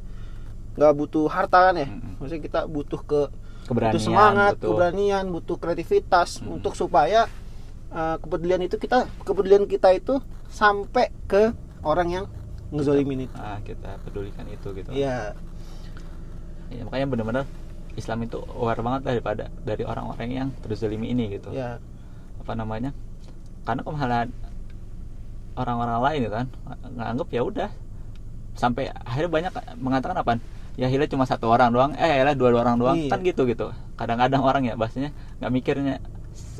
nggak 0.74 0.92
butuh 0.94 1.26
harta 1.26 1.58
kan 1.64 1.74
ya. 1.76 1.88
Mm-mm. 1.88 2.16
Maksudnya 2.16 2.42
kita 2.42 2.60
butuh 2.64 3.00
ke 3.02 3.20
keberanian 3.64 3.92
butuh 3.92 4.04
semangat, 4.04 4.52
butuh- 4.54 4.68
keberanian, 4.68 5.24
butuh 5.28 5.56
kreativitas 5.56 6.28
Mm. 6.38 6.54
untuk 6.54 6.72
supaya 6.72 7.26
uh, 7.88 8.16
kepedulian 8.16 8.62
itu 8.62 8.76
kita 8.76 8.98
kepedulian 9.20 9.64
kita 9.64 9.90
itu 9.90 10.20
sampai 10.46 11.10
ke 11.24 11.50
orang 11.82 12.08
yang 12.12 12.24
ngezolimin 12.68 13.24
itu. 13.24 13.34
ah, 13.36 13.58
kita 13.60 13.98
pedulikan 14.00 14.46
itu 14.46 14.68
gitu 14.72 14.90
Iya. 14.90 15.34
Ya, 16.68 16.82
makanya 16.82 17.06
benar-benar 17.08 17.44
Islam 17.96 18.28
itu 18.28 18.38
aware 18.52 18.80
banget 18.84 19.02
daripada 19.08 19.44
dari 19.64 19.82
orang-orang 19.82 20.28
yang 20.30 20.48
terzalimi 20.60 21.10
ini 21.10 21.40
gitu. 21.40 21.50
Ya. 21.52 21.80
apa 22.46 22.54
namanya? 22.54 22.94
Karena 23.66 23.82
misalnya 23.82 24.30
orang-orang 25.56 25.98
lain 25.98 26.18
gitu 26.28 26.34
kan 26.36 26.46
nganggep 26.94 27.28
ya 27.32 27.42
udah. 27.42 27.70
Sampai 28.56 28.88
akhirnya 28.92 29.30
banyak 29.32 29.52
mengatakan 29.80 30.16
apa 30.16 30.38
ya 30.76 30.86
Hila 30.86 31.08
cuma 31.10 31.24
satu 31.26 31.48
orang 31.50 31.72
doang. 31.72 31.92
Eh 31.96 32.20
Hila 32.22 32.36
dua, 32.36 32.52
dua 32.54 32.60
orang 32.62 32.76
doang. 32.78 32.96
Iya. 33.00 33.10
kan 33.10 33.20
gitu 33.24 33.42
gitu. 33.48 33.72
Kadang-kadang 33.96 34.44
orang 34.44 34.62
ya 34.68 34.78
bahasanya 34.78 35.10
nggak 35.42 35.52
mikirnya 35.52 35.94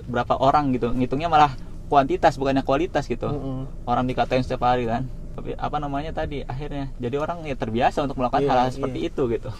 berapa 0.08 0.34
orang 0.40 0.72
gitu. 0.74 0.90
Ngitungnya 0.90 1.28
malah 1.30 1.54
kuantitas 1.86 2.34
bukannya 2.40 2.66
kualitas 2.66 3.06
gitu. 3.06 3.30
Mm-mm. 3.30 3.86
orang 3.86 4.08
dikatain 4.10 4.42
setiap 4.42 4.66
hari 4.66 4.88
kan. 4.90 5.06
Tapi 5.36 5.52
apa 5.54 5.76
namanya 5.78 6.10
tadi 6.16 6.42
akhirnya. 6.42 6.90
Jadi 6.96 7.16
orang 7.20 7.44
ya 7.44 7.54
terbiasa 7.54 8.02
untuk 8.02 8.16
melakukan 8.18 8.42
Iya, 8.42 8.50
hal-hal 8.50 8.68
iya. 8.72 8.74
seperti 8.74 8.98
itu 9.06 9.22
gitu. 9.30 9.50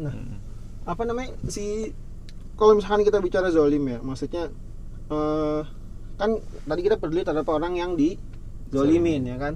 Nah, 0.00 0.14
Mm. 0.16 0.49
Apa 0.90 1.06
namanya 1.06 1.30
si 1.46 1.94
kalau 2.58 2.74
misalkan 2.74 3.06
kita 3.06 3.22
bicara 3.22 3.46
zolim 3.54 3.86
ya 3.86 4.02
maksudnya 4.02 4.50
eh, 5.06 5.62
kan 6.18 6.30
tadi 6.66 6.80
kita 6.82 6.98
peduli 6.98 7.22
terhadap 7.22 7.46
orang 7.48 7.78
yang 7.78 7.94
dizolimin 7.94 9.24
ya 9.24 9.38
kan? 9.38 9.54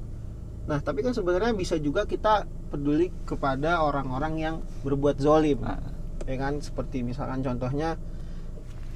Nah 0.65 0.81
tapi 0.81 1.05
kan 1.05 1.13
sebenarnya 1.13 1.53
bisa 1.53 1.77
juga 1.77 2.07
kita 2.07 2.49
peduli 2.73 3.13
kepada 3.29 3.85
orang-orang 3.85 4.35
yang 4.41 4.57
berbuat 4.81 5.21
zolim 5.21 5.61
Nah, 5.61 5.77
ya 6.25 6.37
kan? 6.41 6.63
Seperti 6.65 7.05
misalkan 7.05 7.45
contohnya 7.45 8.01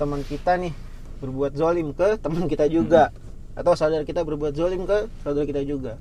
teman 0.00 0.24
kita 0.24 0.56
nih 0.56 0.72
berbuat 1.20 1.52
zolim 1.58 1.92
ke 1.92 2.16
teman 2.22 2.48
kita 2.48 2.70
juga 2.70 3.12
atau 3.58 3.74
saudara 3.74 4.06
kita 4.06 4.22
berbuat 4.22 4.54
zolim 4.54 4.86
ke 4.86 5.10
saudara 5.26 5.44
kita 5.44 5.60
juga. 5.66 5.98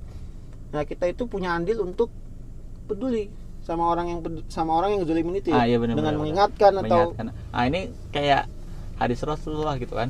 Nah 0.72 0.86
kita 0.86 1.10
itu 1.10 1.26
punya 1.26 1.52
andil 1.58 1.84
untuk 1.84 2.14
peduli 2.88 3.28
sama 3.68 3.84
orang 3.86 4.08
yang 4.08 4.20
sama 4.48 4.72
orang 4.74 4.96
yang 4.96 5.04
zolimin 5.04 5.36
itu 5.36 5.52
ya 5.52 5.60
ah, 5.60 5.66
iya 5.68 5.76
benar, 5.76 5.94
dengan 5.94 6.16
benar. 6.16 6.22
mengingatkan 6.24 6.72
atau 6.78 7.12
Mengingatkan. 7.12 7.26
ah 7.52 7.64
ini 7.64 7.82
kayak 8.10 8.48
hadis 8.96 9.20
Rasulullah 9.22 9.76
gitu 9.76 9.92
kan 9.92 10.08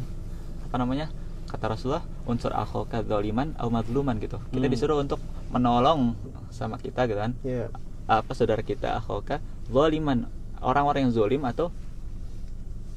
apa 0.62 0.76
namanya 0.78 1.10
kata 1.48 1.66
Rasulullah 1.68 2.06
unsur 2.24 2.54
akhoka 2.54 3.02
zaliman 3.02 3.58
au 3.58 3.68
madluman 3.68 4.14
gitu 4.18 4.38
kita 4.48 4.62
Hmm. 4.62 4.70
disuruh 4.70 4.98
untuk 5.00 5.18
menolong 5.50 6.14
sama 6.50 6.78
kita 6.78 7.04
gitu 7.06 7.18
kan 7.18 7.34
ya 7.42 7.74
apa 8.06 8.32
saudara 8.32 8.62
kita 8.62 8.94
akhoka 8.96 9.42
zaliman 9.68 10.30
orang-orang 10.60 11.08
yang 11.08 11.14
zolim 11.16 11.42
atau 11.42 11.74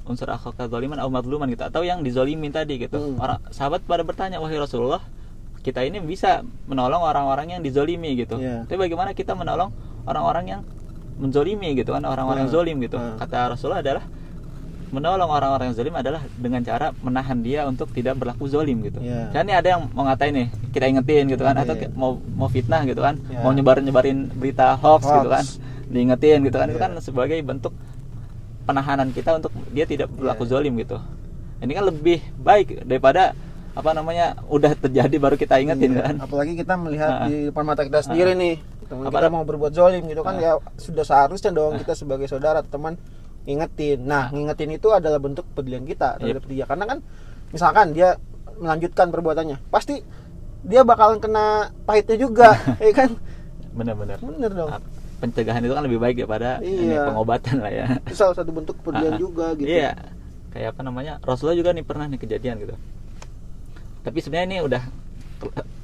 unsur 0.03 0.29
akhoka 0.29 0.67
zaliman 0.67 0.99
au 0.99 1.09
madluman 1.09 1.47
gitu 1.47 1.63
atau 1.63 1.81
yang 1.81 2.03
dizolimin 2.03 2.51
tadi 2.51 2.77
gitu 2.79 2.99
Hmm. 2.99 3.17
orang 3.17 3.39
sahabat 3.49 3.81
pada 3.83 4.03
bertanya 4.03 4.37
wahai 4.39 4.59
Rasulullah 4.59 5.01
kita 5.61 5.85
ini 5.85 6.01
bisa 6.01 6.41
menolong 6.67 7.01
orang-orang 7.01 7.55
yang 7.55 7.61
dizolimi 7.61 8.13
gitu 8.15 8.37
Iya. 8.37 8.65
tapi 8.65 8.81
bagaimana 8.81 9.13
kita 9.13 9.33
menolong 9.33 9.71
orang-orang 10.11 10.45
yang 10.49 10.61
menzolimi 11.17 11.73
gitu 11.75 11.93
kan 11.93 12.03
orang-orang 12.03 12.45
yang 12.45 12.51
Hmm. 12.51 12.59
zolim 12.59 12.77
gitu 12.81 12.97
Hmm. 12.97 13.17
kata 13.17 13.55
Rasulullah 13.55 13.81
adalah 13.81 14.05
menolong 14.91 15.31
orang-orang 15.31 15.71
yang 15.71 15.77
zolim 15.79 15.95
adalah 15.95 16.19
dengan 16.35 16.61
cara 16.61 16.91
menahan 16.99 17.39
dia 17.39 17.63
untuk 17.63 17.95
tidak 17.95 18.19
berlaku 18.19 18.51
zolim 18.51 18.83
gitu. 18.83 18.99
Iya. 18.99 19.31
Dan 19.31 19.47
ini 19.47 19.55
ada 19.55 19.69
yang 19.71 19.87
mau 19.95 20.03
ngatain 20.03 20.35
nih, 20.35 20.47
kita 20.75 20.85
ingetin 20.91 21.31
gitu 21.31 21.47
kan, 21.47 21.55
atau 21.55 21.79
Iya. 21.79 21.95
mau 21.95 22.19
mau 22.35 22.51
fitnah 22.51 22.83
gitu 22.83 22.99
kan, 22.99 23.15
Iya. 23.23 23.39
mau 23.39 23.55
nyebarin 23.55 23.87
nyebarin 23.87 24.19
berita 24.35 24.75
hoax, 24.75 25.07
Hoax. 25.07 25.15
gitu 25.15 25.31
kan, 25.31 25.45
diingetin 25.87 26.39
gitu 26.43 26.59
kan, 26.59 26.67
itu 26.67 26.75
Iya. 26.75 26.85
kan 26.85 26.93
sebagai 26.99 27.39
bentuk 27.39 27.71
penahanan 28.67 29.11
kita 29.11 29.39
untuk 29.39 29.55
dia 29.71 29.87
tidak 29.87 30.11
berlaku 30.11 30.43
Iya. 30.43 30.51
zolim 30.51 30.75
gitu. 30.77 30.99
Ini 31.61 31.71
kan 31.71 31.85
lebih 31.87 32.19
baik 32.37 32.83
daripada 32.83 33.31
apa 33.71 33.91
namanya 33.95 34.43
udah 34.51 34.75
terjadi 34.75 35.17
baru 35.17 35.39
kita 35.39 35.55
ingetin 35.61 35.95
Iya, 35.95 36.03
kan. 36.03 36.15
apalagi 36.21 36.59
kita 36.59 36.75
melihat 36.75 37.31
di 37.31 37.47
depan 37.47 37.63
mata 37.63 37.87
kita 37.87 38.03
sendiri 38.03 38.35
nih 38.35 38.59
teman 38.91 39.07
kita 39.07 39.29
mau 39.29 39.43
berbuat 39.43 39.71
zolim 39.71 40.03
gitu 40.05 40.21
kan 40.21 40.35
Ah. 40.35 40.43
ya 40.43 40.53
sudah 40.75 41.01
seharusnya 41.01 41.51
dong 41.51 41.79
kita 41.79 41.95
sebagai 41.95 42.27
saudara 42.27 42.61
teman 42.61 42.99
ngingetin 43.43 44.03
nah 44.03 44.29
ngingetin 44.29 44.71
itu 44.73 44.91
adalah 44.91 45.17
bentuk 45.17 45.47
pedulian 45.49 45.83
kita 45.83 46.19
terhadap 46.19 46.45
dia 46.45 46.65
karena 46.65 46.85
kan 46.87 46.99
misalkan 47.49 47.87
dia 47.91 48.19
melanjutkan 48.57 49.09
perbuatannya 49.09 49.57
pasti 49.69 50.03
dia 50.61 50.83
bakalan 50.83 51.17
kena 51.17 51.47
pahitnya 51.83 52.17
juga 52.19 52.53
ya 52.83 52.93
kan 52.93 53.11
Bener-bener. 53.71 54.19
bener 54.19 54.51
dong 54.51 54.69
Ah, 54.69 54.83
Pencegahan 55.21 55.61
itu 55.61 55.71
kan 55.71 55.85
lebih 55.85 55.97
baik 55.97 56.17
daripada 56.19 56.59
ini 56.59 56.91
Iya. 56.91 57.07
pengobatan 57.07 57.57
lah 57.59 57.71
ya. 57.71 57.87
itu 58.03 58.13
salah 58.15 58.35
satu 58.35 58.51
bentuk 58.51 58.75
Ah, 58.75 58.83
pedulian 58.83 59.15
juga 59.17 59.47
gitu 59.55 59.69
Iya. 59.69 59.93
Kayak 60.51 60.75
apa 60.75 60.81
namanya? 60.83 61.13
Rasulullah 61.23 61.55
juga 61.55 61.71
nih 61.71 61.85
pernah 61.85 62.05
nih 62.05 62.19
kejadian 62.19 62.59
gitu. 62.59 62.75
Tapi 64.01 64.19
sebenarnya 64.19 64.49
ini 64.49 64.59
udah 64.61 64.83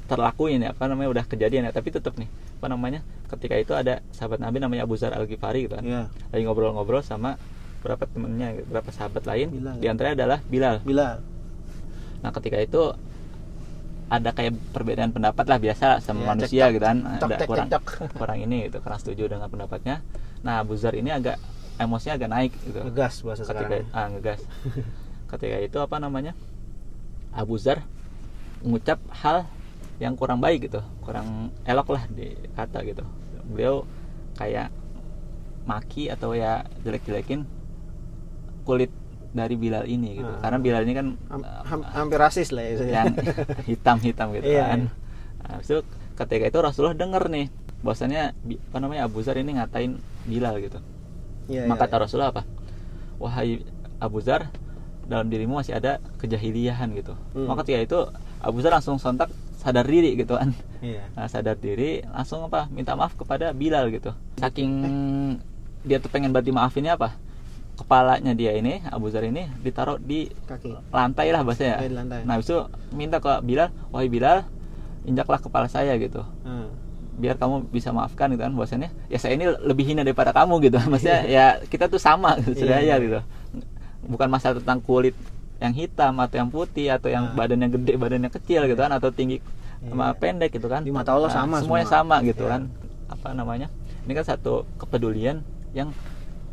terlakuin 0.07 0.63
ya, 0.63 0.71
apa 0.71 0.87
namanya 0.87 1.09
udah 1.11 1.25
kejadian 1.27 1.67
ya, 1.67 1.71
tapi 1.75 1.91
tetap 1.91 2.15
nih, 2.15 2.29
apa 2.61 2.67
namanya? 2.71 3.01
Ketika 3.27 3.55
itu 3.59 3.73
ada 3.75 3.99
sahabat 4.15 4.39
Nabi 4.39 4.63
namanya 4.63 4.87
Abu 4.87 4.95
Zar 4.95 5.11
Al-Ghifari 5.11 5.67
gitu 5.67 5.75
kan. 5.75 5.83
Iya. 5.83 6.01
Lagi 6.31 6.43
ngobrol-ngobrol 6.47 7.03
sama 7.03 7.35
beberapa 7.81 8.07
temennya, 8.07 8.63
beberapa 8.69 8.89
sahabat 8.95 9.27
lain. 9.27 9.51
Bilal. 9.51 9.75
Di 9.81 9.87
antaranya 9.91 10.15
adalah 10.23 10.39
Bilal. 10.47 10.75
bila 10.85 11.19
Nah, 12.17 12.31
ketika 12.33 12.57
itu 12.57 12.81
ada 14.07 14.31
kayak 14.31 14.55
perbedaan 14.73 15.11
pendapat 15.11 15.45
lah 15.45 15.59
biasa 15.59 15.99
sama 16.01 16.23
Iya, 16.23 16.27
manusia 16.31 16.63
cekcok. 16.65 16.73
gitu 16.73 16.85
kan. 16.87 16.97
Cek, 16.97 17.27
Ada 17.27 17.35
cek, 17.37 17.47
kurang 17.47 17.67
cek. 17.69 17.83
kurang 18.17 18.37
ini 18.41 18.57
gitu, 18.71 18.77
kurang 18.81 18.99
setuju 19.03 19.23
dengan 19.27 19.47
pendapatnya. 19.51 20.01
Nah, 20.41 20.63
Abu 20.63 20.73
Zar 20.79 20.95
ini 20.95 21.11
agak 21.11 21.37
emosinya 21.77 22.17
agak 22.17 22.29
naik 22.33 22.51
gitu 22.65 22.79
ngegas 22.81 23.21
bahasa 23.21 23.45
ketika 23.45 23.69
sekarang 23.69 23.85
ah 23.93 24.05
ngegas 24.09 24.41
ketika 25.29 25.57
itu 25.61 25.77
apa 25.77 26.01
namanya 26.01 26.33
Abu 27.29 27.53
Zar 27.61 27.85
mengucap 28.63 28.99
hal 29.23 29.45
yang 29.97 30.13
kurang 30.13 30.37
baik 30.37 30.69
gitu 30.69 30.81
kurang 31.01 31.49
elok 31.65 31.93
lah 31.97 32.03
di 32.09 32.33
kata 32.53 32.85
gitu 32.85 33.03
beliau 33.47 33.85
kayak 34.37 34.69
maki 35.65 36.07
atau 36.07 36.31
ya 36.31 36.63
jelek-jelekin 36.85 37.43
kulit 38.63 38.91
dari 39.31 39.55
Bilal 39.59 39.85
ini 39.85 40.21
gitu 40.23 40.31
Ah. 40.31 40.39
karena 40.41 40.57
Bilal 40.61 40.81
ini 40.87 40.93
kan 40.95 41.07
Ham- 41.29 41.47
ham- 41.67 41.87
hampir 41.93 42.17
rasis 42.19 42.49
lah 42.55 42.63
ya 42.63 43.03
yang 43.03 43.13
hitam-hitam 43.69 44.33
gitu 44.37 44.47
Iya, 44.47 44.63
kan. 44.71 44.79
iya. 44.79 44.91
Nah, 45.43 45.49
habis 45.59 45.67
itu 45.69 45.79
ketika 46.17 46.45
itu 46.49 46.59
Rasulullah 46.59 46.97
denger 46.97 47.23
nih 47.29 47.47
bahwasannya 47.85 48.23
Bi- 48.43 48.59
apa 48.59 48.77
namanya 48.81 49.01
Abu 49.05 49.19
Zar 49.21 49.37
ini 49.37 49.53
ngatain 49.55 50.01
Bilal 50.25 50.59
gitu. 50.59 50.79
Iya, 51.47 51.69
Maka 51.69 51.85
iya, 51.85 51.91
kata 51.91 51.95
Rasulullah 52.03 52.31
apa? 52.33 52.43
Wahai 53.21 53.61
Abu 54.01 54.19
Zar, 54.19 54.49
dalam 55.07 55.29
dirimu 55.31 55.61
masih 55.61 55.77
ada 55.77 56.01
kejahiliahan 56.19 56.89
gitu. 56.97 57.13
Hmm. 57.37 57.47
Maka 57.47 57.63
ketika 57.63 57.79
itu 57.85 57.99
Abu 58.39 58.61
Zar 58.61 58.73
langsung 58.73 58.97
sontak 58.97 59.29
sadar 59.57 59.83
diri 59.83 60.13
gitu 60.15 60.37
kan. 60.37 60.53
iya 60.79 61.03
Nah, 61.17 61.25
sadar 61.25 61.57
diri 61.57 62.01
langsung 62.05 62.45
apa? 62.45 62.69
Minta 62.69 62.93
maaf 62.93 63.13
kepada 63.13 63.51
Bilal 63.51 63.89
gitu. 63.89 64.13
Saking 64.37 64.71
dia 65.81 65.97
tuh 65.97 66.09
pengen 66.09 66.31
bantu 66.31 66.51
maafinnya 66.51 66.95
apa? 66.95 67.15
Kepalanya 67.77 68.33
dia 68.33 68.57
ini 68.57 68.81
Abu 68.89 69.13
Zar 69.13 69.21
ini 69.21 69.45
ditaruh 69.61 70.01
di 70.01 70.25
kaki 70.49 70.73
lantai 70.89 71.29
lah 71.29 71.45
bahasanya. 71.45 71.77
Iya, 71.77 71.89
di 71.89 71.95
lantai. 71.95 72.19
Nah, 72.25 72.35
itu 72.35 72.57
minta 72.89 73.21
ke 73.21 73.29
Bilal, 73.45 73.69
"Wahai 73.93 74.09
Bilal, 74.09 74.49
injaklah 75.05 75.37
kepala 75.37 75.69
saya 75.69 75.93
gitu. 75.95 76.25
Hmm. 76.41 76.73
Biar 77.17 77.33
kamu 77.33 77.69
bisa 77.69 77.93
maafkan 77.93 78.29
gitu 78.29 78.41
kan 78.41 78.53
bahwasannya 78.53 78.89
ya 79.09 79.17
saya 79.17 79.33
ini 79.33 79.45
lebih 79.61 79.85
hina 79.85 80.01
daripada 80.01 80.33
kamu 80.33 80.57
gitu. 80.65 80.77
Maksudnya 80.91 81.21
ya 81.25 81.45
kita 81.63 81.85
tuh 81.85 82.01
sama 82.01 82.37
gitu, 82.41 82.57
Iya. 82.57 82.61
sedaya 82.61 82.95
gitu. 82.97 83.19
Bukan 84.09 84.27
masalah 84.27 84.57
tentang 84.57 84.81
kulit 84.81 85.13
yang 85.57 85.73
hitam 85.73 86.13
atau 86.21 86.35
yang 86.37 86.49
putih 86.49 86.93
atau 86.93 87.09
yang 87.09 87.33
Nah. 87.33 87.35
badannya 87.35 87.69
gede, 87.73 87.93
badannya 87.97 88.29
kecil 88.29 88.65
gitu 88.65 88.77
kan 88.77 88.93
atau 88.93 89.09
tinggi 89.09 89.41
sama 89.81 90.13
Iya. 90.13 90.17
pendek 90.17 90.49
gitu 90.53 90.67
kan. 90.69 90.85
Di 90.85 90.93
mata 90.93 91.13
Allah 91.13 91.29
Nah, 91.29 91.37
sama 91.43 91.55
semuanya 91.59 91.87
semua. 91.89 91.97
sama 91.97 92.15
gitu 92.21 92.43
Iya. 92.45 92.51
kan. 92.53 92.61
Apa 93.07 93.27
namanya? 93.33 93.67
Ini 94.05 94.11
kan 94.13 94.25
satu 94.27 94.63
kepedulian 94.77 95.41
yang 95.73 95.89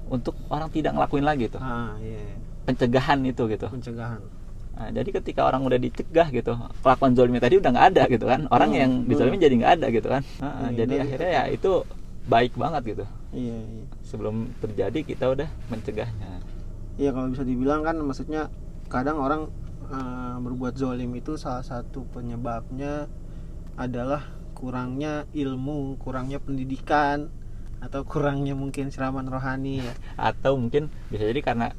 untuk 0.07 0.33
orang 0.49 0.69
tidak 0.69 0.93
ngelakuin 0.93 1.25
lagi 1.25 1.49
tuh. 1.49 1.61
ah 1.61 1.97
iya 1.99 2.37
Pencegahan 2.65 3.21
itu 3.25 3.45
gitu. 3.45 3.69
pencegahan 3.69 4.21
Nah, 4.75 4.91
jadi 4.91 5.07
ketika 5.07 5.47
orang 5.47 5.63
udah 5.63 5.79
dicegah 5.79 6.27
gitu, 6.29 6.51
kelakuan 6.83 7.15
zolimnya 7.15 7.39
tadi 7.39 7.63
udah 7.63 7.71
nggak 7.71 7.89
ada 7.95 8.03
gitu 8.11 8.27
kan, 8.27 8.51
orang 8.51 8.75
Hmm, 8.75 8.81
yang 8.83 8.93
dizolimin 9.07 9.39
jadi 9.39 9.55
nggak 9.55 9.73
ada 9.79 9.87
gitu 9.87 10.09
kan. 10.11 10.23
Nah, 10.43 10.67
Iya, 10.67 10.83
jadi 10.83 10.95
akhirnya 10.99 11.31
ya 11.31 11.43
itu 11.47 11.71
baik 12.27 12.59
banget 12.59 12.83
gitu. 12.85 13.05
iya 13.31 13.55
iya 13.55 13.85
Sebelum 14.03 14.51
terjadi 14.59 14.99
kita 15.07 15.31
udah 15.31 15.47
mencegahnya. 15.71 16.43
Iya 16.99 17.11
kalau 17.11 17.31
bisa 17.31 17.47
dibilang 17.47 17.87
kan 17.87 17.95
maksudnya 18.03 18.51
kadang 18.95 19.19
orang 19.19 19.43
eh, 19.91 20.37
berbuat 20.39 20.79
zolim 20.79 21.11
itu 21.19 21.35
salah 21.35 21.67
satu 21.67 22.07
penyebabnya 22.15 23.11
adalah 23.75 24.23
kurangnya 24.55 25.27
ilmu, 25.35 25.99
kurangnya 25.99 26.39
pendidikan 26.39 27.27
atau 27.83 28.07
kurangnya 28.07 28.55
mungkin 28.55 28.95
siraman 28.95 29.27
rohani 29.27 29.83
ya. 29.83 29.93
Atau 30.15 30.55
mungkin 30.57 30.95
bisa 31.11 31.27
jadi 31.27 31.43
karena 31.43 31.75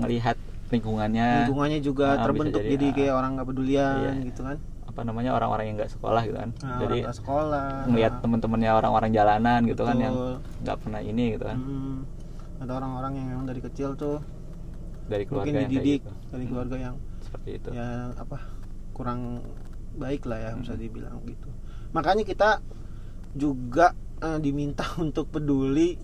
ngelihat 0.00 0.40
lingkungannya 0.72 1.46
Lingkungannya 1.46 1.80
juga 1.84 2.18
bisa 2.18 2.24
terbentuk 2.26 2.60
jadi, 2.64 2.72
jadi, 2.74 2.86
ah. 2.88 2.94
kayak 2.96 3.14
orang 3.14 3.30
nggak 3.36 3.48
pedulian 3.52 3.94
Iya. 4.00 4.12
gitu 4.32 4.42
kan. 4.42 4.58
apa 4.86 5.04
namanya 5.04 5.36
orang-orang 5.36 5.64
yang 5.68 5.76
nggak 5.76 5.92
sekolah 5.92 6.22
gitu 6.24 6.38
kan. 6.40 6.50
Nah, 6.64 6.80
jadi 6.80 6.98
orang 7.04 7.18
sekolah. 7.20 7.68
ngelihat 7.84 8.12
nah, 8.16 8.20
teman-temannya 8.24 8.70
orang-orang 8.80 9.10
jalanan 9.12 9.60
gitu 9.68 9.82
kan 9.84 9.96
yang 10.00 10.14
betul. 10.16 10.34
nggak 10.64 10.76
pernah 10.80 11.00
ini 11.04 11.24
gitu 11.36 11.44
kan. 11.44 11.58
Hmm, 11.60 11.96
ada 12.64 12.72
orang-orang 12.80 13.12
yang 13.20 13.26
memang 13.28 13.44
dari 13.44 13.60
kecil 13.60 13.92
tuh 13.92 14.24
Dari 15.06 15.24
keluarga 15.24 15.46
mungkin 15.46 15.54
yang 15.56 15.70
dididik 15.70 16.00
gitu. 16.00 16.12
dari 16.26 16.42
Hmm, 16.42 16.50
keluarga 16.50 16.76
yang 16.80 16.94
seperti 17.20 17.50
itu. 17.54 17.68
ya 17.70 17.88
apa 18.12 18.38
kurang 18.90 19.20
baik 19.94 20.22
lah 20.24 20.38
ya 20.38 20.50
bisa 20.54 20.72
Hmm. 20.72 20.82
dibilang 20.82 21.16
gitu 21.24 21.48
makanya 21.90 22.22
kita 22.22 22.60
juga 23.32 23.92
eh, 24.16 24.38
diminta 24.38 24.82
untuk 24.98 25.28
peduli 25.28 25.96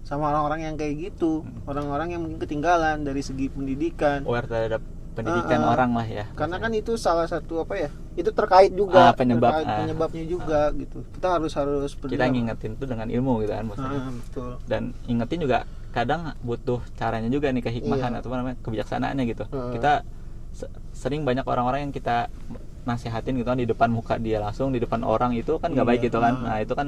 sama 0.00 0.28
orang-orang 0.28 0.60
yang 0.62 0.74
kayak 0.74 0.94
gitu 1.02 1.42
Hmm. 1.42 1.64
orang-orang 1.64 2.08
yang 2.10 2.20
mungkin 2.20 2.38
ketinggalan 2.38 3.02
dari 3.02 3.20
segi 3.20 3.48
pendidikan 3.48 4.22
Aware 4.22 4.46
terhadap 4.46 4.82
pendidikan 5.12 5.58
Ah, 5.58 5.64
ah. 5.64 5.72
orang 5.72 5.90
lah 5.94 6.06
ya. 6.06 6.24
karena 6.32 6.58
kan 6.58 6.70
itu 6.70 6.94
salah 6.96 7.24
satu 7.24 7.62
apa 7.62 7.74
ya 7.78 7.90
itu 8.14 8.30
terkait 8.30 8.68
Ah, 8.68 8.76
juga 8.76 9.00
penyebab, 9.12 9.50
terkait 9.52 9.66
ah. 9.68 9.78
penyebabnya 9.80 10.24
juga 10.24 10.60
gitu 10.72 10.98
kita 11.08 11.28
harus 11.32 11.52
harus 11.52 11.92
peduli 11.94 12.14
kita 12.14 12.26
ngingetin 12.28 12.72
tuh 12.74 12.86
dengan 12.86 13.06
ilmu 13.08 13.32
gitu 13.40 13.52
kan 13.52 13.64
maksudnya. 13.64 14.00
Ah, 14.00 14.10
betul 14.12 14.50
dan 14.64 14.82
ingetin 15.04 15.40
juga 15.40 15.58
kadang 15.94 16.34
butuh 16.40 16.82
caranya 16.92 17.30
juga 17.30 17.48
nih 17.48 17.62
kehikmahan 17.62 18.10
Iya. 18.10 18.18
atau 18.18 18.28
apa 18.28 18.36
namanya 18.36 18.56
kebijaksanaannya 18.60 19.24
gitu. 19.24 19.44
Heeh. 19.46 19.72
kita 19.72 19.92
se- 20.50 20.70
sering 20.90 21.22
banyak 21.22 21.42
orang-orang 21.44 21.86
yang 21.86 21.92
kita 21.92 22.26
nasihatin 22.84 23.34
gitu 23.34 23.46
kan 23.46 23.56
di 23.56 23.64
depan 23.64 23.88
muka 23.88 24.18
dia 24.18 24.38
langsung 24.38 24.68
di 24.68 24.78
depan 24.78 25.00
orang 25.00 25.32
itu 25.32 25.56
kan 25.56 25.70
nggak 25.70 25.80
Iya, 25.80 25.90
baik 25.94 26.00
gitu 26.02 26.18
kan. 26.18 26.34
Nah 26.36 26.58
itu 26.58 26.74
kan 26.74 26.86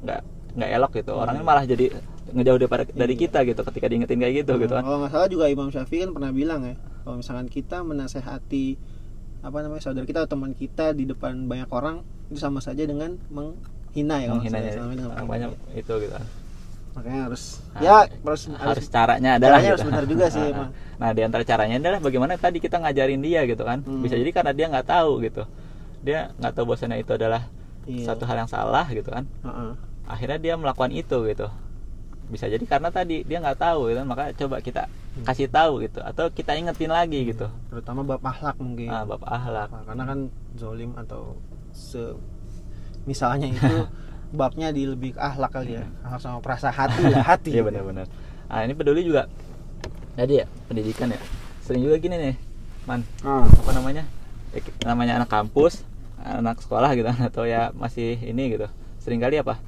nggak 0.00 0.20
nggak 0.54 0.70
elok 0.72 0.92
gitu. 0.96 1.12
Orangnya 1.12 1.42
malah 1.42 1.64
jadi 1.64 1.86
ngejauh 2.30 2.58
daripada 2.58 2.82
dari 2.86 3.14
Iya. 3.14 3.20
kita 3.20 3.38
gitu 3.42 3.60
ketika 3.64 3.86
diingetin 3.86 4.18
kayak 4.18 4.34
gitu 4.40 4.52
gitu 4.56 4.70
kan. 4.70 4.82
Kalau 4.82 4.98
nggak 5.02 5.10
salah 5.10 5.28
juga 5.28 5.44
Imam 5.46 5.68
Syafi'i 5.68 6.00
kan 6.00 6.10
pernah 6.10 6.30
bilang 6.30 6.62
ya 6.62 6.74
kalau 7.02 7.16
misalkan 7.18 7.46
kita 7.46 7.82
menasehati 7.82 8.66
apa 9.40 9.56
namanya 9.58 9.82
saudara 9.82 10.04
kita 10.04 10.22
atau 10.22 10.36
teman 10.36 10.52
kita 10.52 10.92
di 10.92 11.04
depan 11.04 11.44
banyak 11.44 11.66
orang 11.68 12.04
itu 12.28 12.38
sama 12.38 12.60
saja 12.60 12.84
dengan 12.84 13.16
menghina 13.26 14.20
ya 14.20 14.36
dengan 14.36 14.70
menghina. 14.86 15.24
banyak 15.24 15.50
itu 15.74 15.92
gitu 15.98 16.14
makanya 16.90 17.20
harus 17.26 17.62
Nah, 17.70 17.80
ya 17.80 17.96
harus 18.04 18.42
harus 18.50 18.86
caranya 18.86 19.30
adalah 19.36 19.56
caranya 19.56 19.70
harus 19.70 19.84
benar 19.84 20.04
juga 20.04 20.26
sih 20.26 20.42
Nah, 20.42 20.50
emang. 20.50 20.70
nah 20.96 21.10
di 21.10 21.22
antara 21.22 21.42
caranya 21.42 21.76
adalah 21.78 21.98
bagaimana 21.98 22.34
tadi 22.34 22.58
kita 22.58 22.76
ngajarin 22.76 23.20
dia 23.20 23.40
gitu 23.44 23.62
kan. 23.62 23.78
Hmm. 23.80 24.00
bisa 24.00 24.14
jadi 24.14 24.30
karena 24.30 24.52
dia 24.52 24.66
nggak 24.68 24.86
tahu 24.86 25.12
gitu. 25.20 25.42
Dia 26.00 26.18
nggak 26.34 26.52
tahu 26.52 26.64
bahwasanya 26.66 26.96
itu 26.96 27.12
adalah 27.12 27.46
Iya. 27.84 28.04
satu 28.06 28.22
hal 28.24 28.36
yang 28.38 28.50
salah 28.50 28.86
gitu 28.88 29.08
kan. 29.08 29.24
Heeh. 29.40 29.72
akhirnya 30.04 30.38
dia 30.38 30.54
melakukan 30.54 30.90
itu 30.90 31.16
gitu. 31.24 31.46
Bisa 32.26 32.46
jadi 32.46 32.62
karena 32.62 32.90
tadi 32.90 33.22
dia 33.22 33.38
nggak 33.38 33.56
tahu 33.56 33.88
gitu. 33.88 34.02
Maka 34.02 34.34
coba 34.34 34.58
kita 34.58 34.90
Hmm. 35.10 35.22
kasih 35.24 35.46
tahu 35.46 35.80
gitu. 35.80 35.98
Atau 36.00 36.30
kita 36.30 36.54
ingetin 36.54 36.90
lagi 36.90 37.22
gitu. 37.24 37.46
Terutama 37.68 38.02
bab 38.04 38.18
akhlak 38.20 38.58
mungkin. 38.58 38.90
Ah 38.90 39.02
bab 39.02 39.22
akhlak. 39.22 39.70
Nah, 39.70 39.82
karena 39.84 40.04
kan 40.04 40.18
zolim 40.54 40.90
atau 40.94 41.38
se 41.70 42.02
misalnya 43.04 43.46
itu 43.46 43.62
babnya 44.30 44.70
di 44.70 44.86
lebih 44.86 45.14
ke 45.14 45.20
akhlak 45.20 45.50
kali 45.50 45.76
ya. 45.76 45.84
Akhlak 46.02 46.20
sama 46.20 46.38
perasa 46.38 46.68
hati 46.70 47.02
lah 47.04 47.24
hati. 47.34 47.50
Iya 47.50 47.62
benar-benar. 47.62 48.06
Nah 48.46 48.60
ini 48.62 48.72
peduli 48.72 49.02
juga. 49.02 49.26
Tadi 50.14 50.34
ya 50.38 50.46
pendidikan 50.66 51.10
ya. 51.10 51.20
Sering 51.62 51.82
juga 51.82 51.96
gini 51.96 52.16
nih 52.16 52.34
man. 52.84 53.02
Ah, 53.20 53.46
apa 53.46 53.70
namanya? 53.72 54.04
Ya, 54.50 54.60
namanya 54.84 55.22
anak 55.22 55.30
kampus 55.30 55.86
anak 56.20 56.60
sekolah 56.60 56.90
gitu 56.92 57.08
atau 57.28 57.44
ya 57.44 57.70
masih 57.72 58.18
ini 58.20 58.54
gitu. 58.54 58.66
Sering 58.98 59.18
kali 59.18 59.38
apa? 59.38 59.58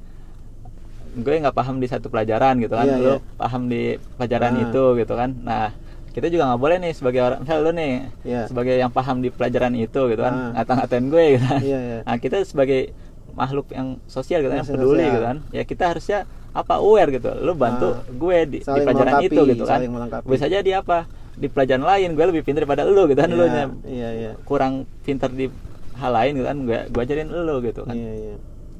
Gue 1.13 1.37
nggak 1.37 1.53
paham 1.53 1.77
di 1.77 1.85
satu 1.85 2.09
pelajaran 2.09 2.57
gitu 2.57 2.73
kan 2.73 2.89
Iya, 2.89 2.97
lu 2.97 3.05
iya. 3.05 3.17
paham 3.37 3.69
di 3.69 4.01
pelajaran 4.17 4.51
Nah. 4.51 4.63
itu 4.65 4.83
gitu 4.97 5.13
kan. 5.13 5.29
Nah 5.39 5.69
kita 6.13 6.29
juga 6.29 6.45
nggak 6.45 6.61
boleh 6.61 6.77
nih 6.77 6.93
sebagai 6.93 7.21
orang 7.21 7.39
misal 7.41 7.57
lu 7.59 7.71
nih 7.71 7.93
Iya. 8.21 8.41
sebagai 8.45 8.75
yang 8.77 8.89
paham 8.89 9.21
di 9.21 9.29
pelajaran 9.29 9.73
itu 9.73 10.01
gitu 10.09 10.21
kan 10.21 10.33
Nah. 10.33 10.49
ngata-ngatain 10.57 11.05
gue 11.07 11.23
gitu. 11.37 11.45
Kan 11.45 11.61
iya 11.61 11.79
iya. 11.79 11.99
Nah 12.01 12.15
kita 12.17 12.41
sebagai 12.43 12.93
makhluk 13.33 13.67
yang 13.69 13.97
sosial 14.05 14.39
gitu 14.39 14.49
kan, 14.49 14.61
yang 14.61 14.67
Sosial. 14.67 14.81
peduli 14.81 15.03
gitu 15.03 15.21
kan. 15.21 15.37
Ya 15.49 15.63
kita 15.63 15.83
harusnya 15.89 16.19
apa 16.53 16.73
aware 16.77 17.09
gitu. 17.09 17.29
Lu 17.41 17.53
bantu 17.53 17.89
Ah. 17.91 18.05
gue 18.05 18.37
di, 18.45 18.57
di 18.61 18.79
pelajaran 18.85 19.13
itu 19.21 19.41
gitu 19.43 19.63
kan. 19.65 19.79
bisa 20.23 20.45
jadi 20.45 20.71
apa? 20.79 21.09
Di 21.33 21.49
pelajaran 21.49 21.81
lain 21.81 22.09
gue 22.13 22.25
lebih 22.29 22.45
pintar 22.45 22.61
daripada 22.63 22.85
lu 22.85 23.09
gitu 23.09 23.17
kan 23.17 23.29
lu 23.29 23.41
Iya, 23.43 23.65
iya 23.83 24.09
iya. 24.13 24.31
Kurang 24.45 24.85
pintar 25.01 25.33
di 25.33 25.49
hal 25.93 26.11
lain 26.13 26.31
gitu 26.37 26.45
kan 26.45 26.57
gue 26.61 26.79
gue 26.89 27.01
ajarin 27.01 27.27
lu 27.27 27.55
gitu 27.59 27.81
kan. 27.83 27.93
Iya 27.93 28.11
iya. 28.13 28.35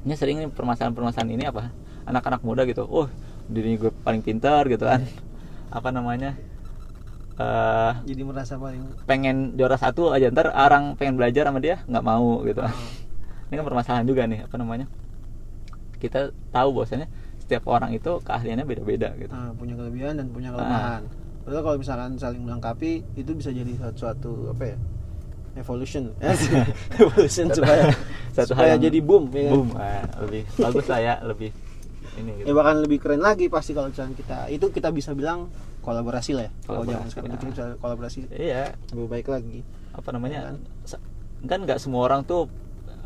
Ini 0.06 0.14
sering 0.14 0.36
nih 0.38 0.48
permasalahan-permasalahan 0.50 1.30
ini 1.34 1.44
apa? 1.44 1.74
Anak-anak 2.06 2.40
muda 2.46 2.62
gitu. 2.62 2.86
Oh 2.86 3.10
diri 3.44 3.74
gue 3.74 3.90
paling 4.02 4.22
pintar 4.22 4.64
gitu 4.66 4.86
kan. 4.86 5.02
Apa 5.74 5.90
namanya? 5.90 6.38
Eh 7.34 7.92
jadi 8.06 8.22
merasa 8.22 8.54
paling 8.54 8.94
pengen 9.10 9.58
juara 9.58 9.74
satu 9.74 10.14
aja 10.14 10.30
ntar 10.30 10.54
orang 10.54 10.94
pengen 10.94 11.18
belajar 11.18 11.50
sama 11.50 11.58
dia 11.58 11.82
nggak 11.90 12.04
mau 12.06 12.46
gitu 12.46 12.62
ini 13.44 13.54
kan 13.54 13.64
permasalahan 13.64 14.04
juga 14.04 14.22
nih 14.24 14.40
apa 14.42 14.54
namanya? 14.54 14.86
Kita 15.96 16.20
tahu 16.50 16.68
bahwasanya 16.72 17.06
setiap 17.38 17.64
orang 17.66 17.92
itu 17.92 18.20
keahliannya 18.20 18.64
beda-beda 18.64 19.12
gitu. 19.14 19.30
Ah, 19.30 19.52
punya 19.52 19.74
kelebihan 19.74 20.16
dan 20.16 20.26
punya 20.28 20.48
Ah. 20.48 20.54
kelemahan. 20.54 21.02
Padahal 21.44 21.62
kalau 21.62 21.76
misalkan 21.76 22.10
saling 22.14 22.40
melengkapi 22.40 22.92
itu 23.14 23.30
bisa 23.30 23.50
jadi 23.50 23.68
suatu, 23.74 23.96
suatu 23.98 24.30
apa 24.50 24.64
ya 24.66 24.76
evolution. 25.54 26.10
Evolution 26.98 27.46
supaya 27.48 27.92
Satu 28.34 28.52
hal 28.52 28.64
supaya 28.64 28.70
yang 28.74 28.82
jadi 28.82 28.98
boom 28.98 29.24
ya 29.30 29.42
kan? 29.44 29.52
boom. 29.52 29.68
Ah, 29.76 30.02
lebih 30.20 30.42
bagus 30.56 30.86
lah 30.88 31.00
ya 31.00 31.14
lebih 31.22 31.50
ini 32.14 32.30
gitu. 32.34 32.46
Ya 32.46 32.52
bahkan 32.52 32.76
lebih 32.80 32.98
keren 32.98 33.20
lagi 33.20 33.46
pasti 33.46 33.70
kalau 33.70 33.86
misalkan 33.86 34.14
kita 34.14 34.48
itu 34.48 34.66
kita 34.68 34.88
bisa 34.90 35.12
bilang 35.12 35.46
kolaborasi 35.80 36.32
lah 36.32 36.48
ya. 36.48 36.52
Kalau 36.64 36.82
zaman 36.82 37.06
sekarang 37.06 37.28
ya. 37.28 37.32
kita 37.34 37.44
bisa 37.46 37.64
kolaborasi. 37.78 38.18
Iya. 38.30 38.64
Lebih 38.90 39.08
baik 39.10 39.26
lagi. 39.28 39.60
Apa 39.92 40.08
namanya 40.10 40.40
Kan? 40.48 40.56
sa- 40.82 41.02
kan 41.44 41.60
nggak 41.60 41.76
semua 41.76 42.02
orang 42.02 42.24
tuh 42.24 42.48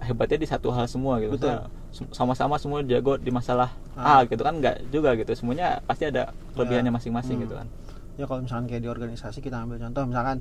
hebatnya 0.00 0.38
di 0.38 0.46
satu 0.46 0.70
hal 0.70 0.86
semua 0.86 1.18
gitu 1.18 1.34
Betul. 1.34 1.66
Sama-sama 2.12 2.54
semua 2.56 2.82
jago 2.82 3.16
di 3.16 3.30
masalah 3.30 3.72
Ah. 3.92 4.22
A 4.22 4.26
gitu 4.26 4.38
kan 4.40 4.54
nggak 4.54 4.88
juga 4.88 5.14
gitu 5.14 5.34
semuanya 5.34 5.82
pasti 5.82 6.06
ada 6.06 6.30
kelebihannya 6.54 6.90
Ya. 6.90 6.96
masing-masing 6.96 7.36
Hmm. 7.36 7.44
gitu 7.44 7.54
kan 7.56 7.66
ya 8.14 8.24
kalau 8.24 8.42
misalkan 8.42 8.66
kayak 8.66 8.82
di 8.82 8.88
organisasi 8.88 9.38
kita 9.38 9.58
ambil 9.58 9.78
contoh 9.80 10.02
misalkan 10.04 10.38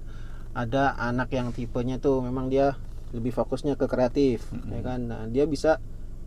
ada 0.52 0.94
anak 0.96 1.30
yang 1.30 1.50
tipenya 1.50 1.98
tuh 1.98 2.22
memang 2.22 2.48
dia 2.48 2.74
lebih 3.10 3.30
fokusnya 3.32 3.74
ke 3.74 3.86
kreatif 3.86 4.46
Mm-mm. 4.50 4.74
ya 4.74 4.82
kan 4.84 5.00
nah 5.04 5.22
dia 5.26 5.46
bisa 5.46 5.78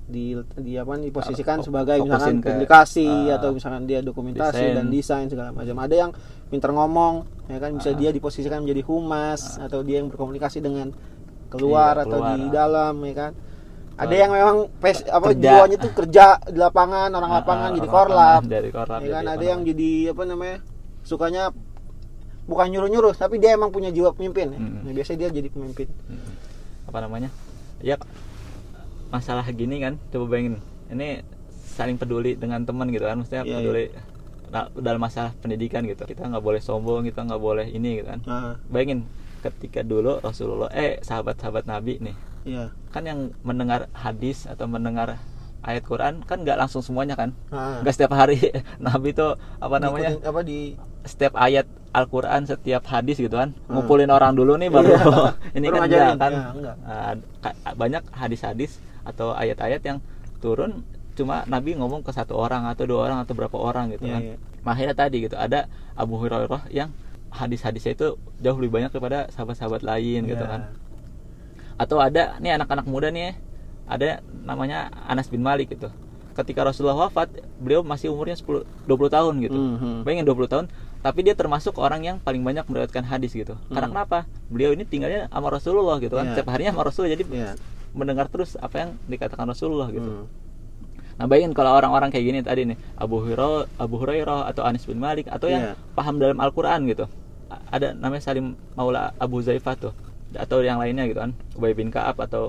di 0.06 0.34
di 0.58 0.74
apa 0.74 0.98
diposisikan 0.98 1.62
sebagai 1.62 2.02
misalkan 2.02 2.42
ke, 2.42 2.50
publikasi 2.50 3.06
ah, 3.06 3.38
atau 3.38 3.54
misalkan 3.54 3.86
dia 3.86 4.02
dokumentasi 4.02 4.58
desain. 4.58 4.74
dan 4.74 4.86
desain 4.88 5.26
segala 5.26 5.50
macam 5.50 5.76
ada 5.78 5.94
yang 5.96 6.10
pinter 6.46 6.70
ngomong 6.70 7.14
ya 7.46 7.58
kan 7.58 7.70
bisa 7.74 7.90
Ah. 7.90 7.98
dia 7.98 8.10
diposisikan 8.10 8.66
menjadi 8.66 8.82
humas 8.82 9.58
atau 9.60 9.86
dia 9.86 10.02
yang 10.02 10.10
berkomunikasi 10.10 10.58
dengan 10.58 10.90
keluar 11.50 11.94
Iya, 11.94 12.04
atau 12.06 12.18
keluar, 12.18 12.32
di 12.32 12.46
dalam 12.48 12.94
ya 13.02 13.14
kan? 13.18 13.32
Ada 14.00 14.14
yang 14.16 14.30
memang 14.32 14.56
pes, 14.80 15.04
apa 15.04 15.26
Kerja. 15.28 15.42
jiwanya 15.44 15.76
tuh 15.76 15.92
kerja 15.92 16.24
di 16.46 16.56
lapangan 16.56 17.10
orang 17.10 17.30
Ah, 17.30 17.36
lapangan 17.38 17.68
ah, 17.68 17.74
jadi 17.74 17.82
orang 17.82 17.92
korlap. 17.92 18.16
lapangan, 18.40 18.48
jadi 18.48 18.68
korlap 18.72 19.00
ya 19.00 19.10
kan? 19.10 19.24
Ada 19.28 19.44
yang 19.44 19.60
jadi 19.62 19.90
apa 20.08 20.22
namanya 20.24 20.56
sukanya 21.02 21.42
bukan 22.46 22.66
nyuruh-nyuruh 22.66 23.12
tapi 23.12 23.36
dia 23.36 23.52
emang 23.52 23.68
punya 23.68 23.90
jiwa 23.90 24.10
pemimpin 24.10 24.46
ya. 24.50 24.58
Mm. 24.58 24.78
Nah, 24.82 24.92
biasanya 24.92 25.18
dia 25.20 25.30
jadi 25.34 25.48
pemimpin. 25.48 25.88
Hmm. 26.06 26.32
apa 26.86 26.98
namanya? 27.00 27.30
Ya 27.78 27.94
masalah 29.08 29.46
gini 29.46 29.78
kan 29.78 29.98
coba 30.08 30.24
bayangin. 30.28 30.58
Ini 30.88 31.22
saling 31.70 31.94
peduli 31.94 32.34
dengan 32.34 32.64
teman 32.64 32.88
gitu 32.88 33.04
kan 33.04 33.14
maksudnya 33.16 33.42
Iya, 33.42 33.54
peduli 33.54 33.84
da- 34.48 34.70
dalam 34.74 34.98
masalah 34.98 35.30
pendidikan 35.38 35.84
gitu. 35.84 36.02
Kita 36.02 36.24
nggak 36.24 36.40
boleh 36.40 36.58
sombong 36.58 37.04
kita 37.04 37.22
nggak 37.22 37.38
boleh 37.38 37.66
ini 37.68 38.00
gitu 38.00 38.08
kan. 38.08 38.20
Nah 38.24 38.58
bayangin 38.66 39.06
ketika 39.40 39.80
dulu 39.80 40.20
Rasulullah 40.20 40.68
eh 40.70 41.00
sahabat-sahabat 41.00 41.64
Nabi 41.64 41.98
nih. 42.00 42.16
Iya. 42.44 42.64
Kan 42.88 43.04
yang 43.04 43.20
mendengar 43.40 43.88
hadis 43.92 44.44
atau 44.44 44.64
mendengar 44.64 45.20
ayat 45.60 45.84
Quran 45.84 46.24
kan 46.24 46.40
nggak 46.40 46.56
langsung 46.56 46.80
semuanya 46.80 47.16
kan? 47.16 47.36
Nah, 47.52 47.84
nggak 47.84 47.92
setiap 47.92 48.12
hari. 48.14 48.40
Nabi 48.80 49.12
tuh 49.12 49.36
apa 49.60 49.76
namanya? 49.76 50.16
apa 50.20 50.40
di 50.40 50.76
setiap 51.04 51.36
ayat 51.36 51.64
Al-Quran 51.90 52.46
setiap 52.46 52.84
hadis 52.86 53.18
gitu 53.18 53.34
kan? 53.34 53.52
Hmm. 53.66 53.76
ngumpulin 53.76 54.08
orang 54.08 54.32
dulu 54.32 54.56
nih 54.56 54.68
baru 54.68 54.88
Iya. 54.88 55.04
ini 55.58 55.66
Baru 55.68 55.76
kan 55.76 55.84
enggak 55.88 56.16
kan? 56.16 56.32
Ya, 56.32 56.48
enggak. 56.54 56.76
Banyak 57.76 58.02
hadis-hadis 58.14 58.80
atau 59.04 59.32
ayat-ayat 59.32 59.80
yang 59.84 59.98
turun 60.40 60.84
cuma 61.18 61.44
Nabi 61.44 61.76
ngomong 61.76 62.00
ke 62.00 62.12
satu 62.14 62.32
orang 62.32 62.64
atau 62.64 62.88
dua 62.88 63.04
orang 63.04 63.18
atau 63.20 63.36
berapa 63.36 63.52
orang 63.52 63.92
gitu 63.92 64.08
Iya, 64.08 64.14
kan? 64.16 64.22
iya. 64.24 64.36
Makanya 64.64 64.94
tadi 64.96 65.16
gitu 65.28 65.36
ada 65.36 65.68
Abu 65.92 66.16
Hurairah 66.16 66.68
yang 66.72 66.88
hadis-hadisnya 67.30 67.92
itu 67.94 68.06
jauh 68.38 68.58
lebih 68.58 68.74
banyak 68.76 68.90
daripada 68.90 69.30
sahabat-sahabat 69.30 69.80
lain 69.80 70.26
gitu 70.26 70.42
Iya. 70.42 70.50
kan 70.50 70.60
atau 71.76 71.96
ada 71.96 72.36
nih 72.38 72.52
anak-anak 72.54 72.84
muda 72.84 73.08
nih 73.08 73.32
ada 73.86 74.20
namanya 74.44 74.92
Anas 75.04 75.26
bin 75.26 75.40
Malik 75.40 75.72
gitu 75.72 75.88
ketika 76.30 76.62
Rasulullah 76.62 77.08
wafat 77.08 77.30
beliau 77.56 77.80
masih 77.80 78.12
umurnya 78.12 78.36
10 78.36 78.62
20 78.84 79.08
tahun 79.08 79.34
gitu 79.40 79.56
Mhm. 79.56 80.04
bayangin 80.04 80.24
20 80.24 80.46
tahun 80.46 80.66
tapi 81.00 81.24
dia 81.24 81.32
termasuk 81.32 81.80
orang 81.80 82.04
yang 82.04 82.16
paling 82.18 82.44
banyak 82.44 82.64
meriwayatkan 82.64 83.04
hadis 83.04 83.32
gitu 83.32 83.56
karena 83.68 83.88
Hmm. 83.88 83.94
kenapa 83.96 84.18
beliau 84.46 84.70
ini 84.70 84.84
tinggalnya 84.84 85.26
sama 85.26 85.48
Rasulullah 85.48 85.96
gitu 85.98 86.14
kan 86.14 86.28
Iya. 86.28 86.32
setiap 86.34 86.48
harinya 86.52 86.72
sama 86.72 86.84
Rasul 86.84 87.08
jadi 87.08 87.24
Iya. 87.24 87.50
mendengar 87.90 88.28
terus 88.28 88.54
apa 88.54 88.76
yang 88.78 88.90
dikatakan 89.08 89.48
Rasulullah 89.48 89.88
gitu 89.88 90.06
Hmm. 90.06 90.24
Nah 91.20 91.28
bayangin 91.28 91.52
kalau 91.52 91.76
orang-orang 91.76 92.08
kayak 92.08 92.24
gini 92.24 92.40
tadi 92.40 92.64
nih 92.64 92.80
Abu 92.96 93.20
Hurairah, 93.20 93.68
Abu 93.76 94.00
Hurairah 94.00 94.48
atau 94.48 94.64
Anis 94.64 94.88
bin 94.88 94.96
Malik 94.96 95.28
atau 95.28 95.46
yang 95.46 95.62
Iya. 95.62 95.72
paham 95.92 96.16
dalam 96.16 96.40
Al-Quran 96.40 96.88
gitu. 96.88 97.04
Ada 97.68 97.92
namanya 97.92 98.24
Salim 98.24 98.56
Maula 98.72 99.12
Abu 99.14 99.44
Zaifah 99.44 99.76
tuh 99.76 99.92
atau 100.32 100.62
yang 100.62 100.80
lainnya 100.80 101.04
gitu 101.04 101.20
kan 101.20 101.36
Ubay 101.52 101.74
bin 101.74 101.92
Kaab 101.92 102.16
atau 102.18 102.48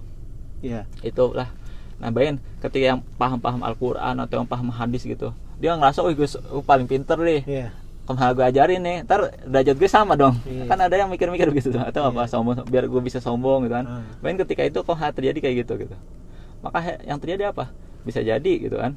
Iya. 0.63 0.87
itulah. 1.03 1.51
Nah 1.99 2.09
bayangin 2.09 2.39
ketika 2.63 2.95
yang 2.95 3.03
paham-paham 3.19 3.59
Al-Quran 3.59 4.15
atau 4.17 4.35
yang 4.39 4.47
paham 4.47 4.71
hadis 4.71 5.03
gitu 5.03 5.35
dia 5.59 5.77
ngerasa 5.77 6.01
oh 6.01 6.09
gue 6.09 6.25
paling 6.63 6.87
pinter 6.89 7.13
nih 7.21 7.41
Iya. 7.45 7.67
ke 8.01 8.11
mana 8.15 8.33
gue 8.33 8.41
ajarin 8.41 8.81
nih 8.81 8.97
ntar 9.05 9.29
derajat 9.45 9.77
gue 9.77 9.85
sama 9.85 10.17
dong 10.17 10.33
Iya. 10.41 10.65
kan 10.65 10.79
ada 10.79 10.95
yang 10.97 11.05
mikir-mikir 11.05 11.53
gitu 11.53 11.69
tuh. 11.69 11.83
atau 11.85 12.09
apa 12.09 12.25
Iya. 12.25 12.33
sombong 12.33 12.65
biar 12.65 12.89
gue 12.89 13.01
bisa 13.03 13.21
sombong 13.21 13.69
gitu 13.69 13.77
kan 13.77 13.85
Ah. 13.85 14.01
Bayangin 14.25 14.41
ketika 14.41 14.63
itu 14.65 14.79
kok 14.81 14.97
terjadi 14.97 15.37
kayak 15.37 15.55
gitu 15.61 15.73
gitu 15.85 15.95
maka 16.65 16.97
yang 17.05 17.21
terjadi 17.21 17.53
apa 17.53 17.69
bisa 18.01 18.19
jadi 18.19 18.53
gitu 18.57 18.77
kan 18.77 18.93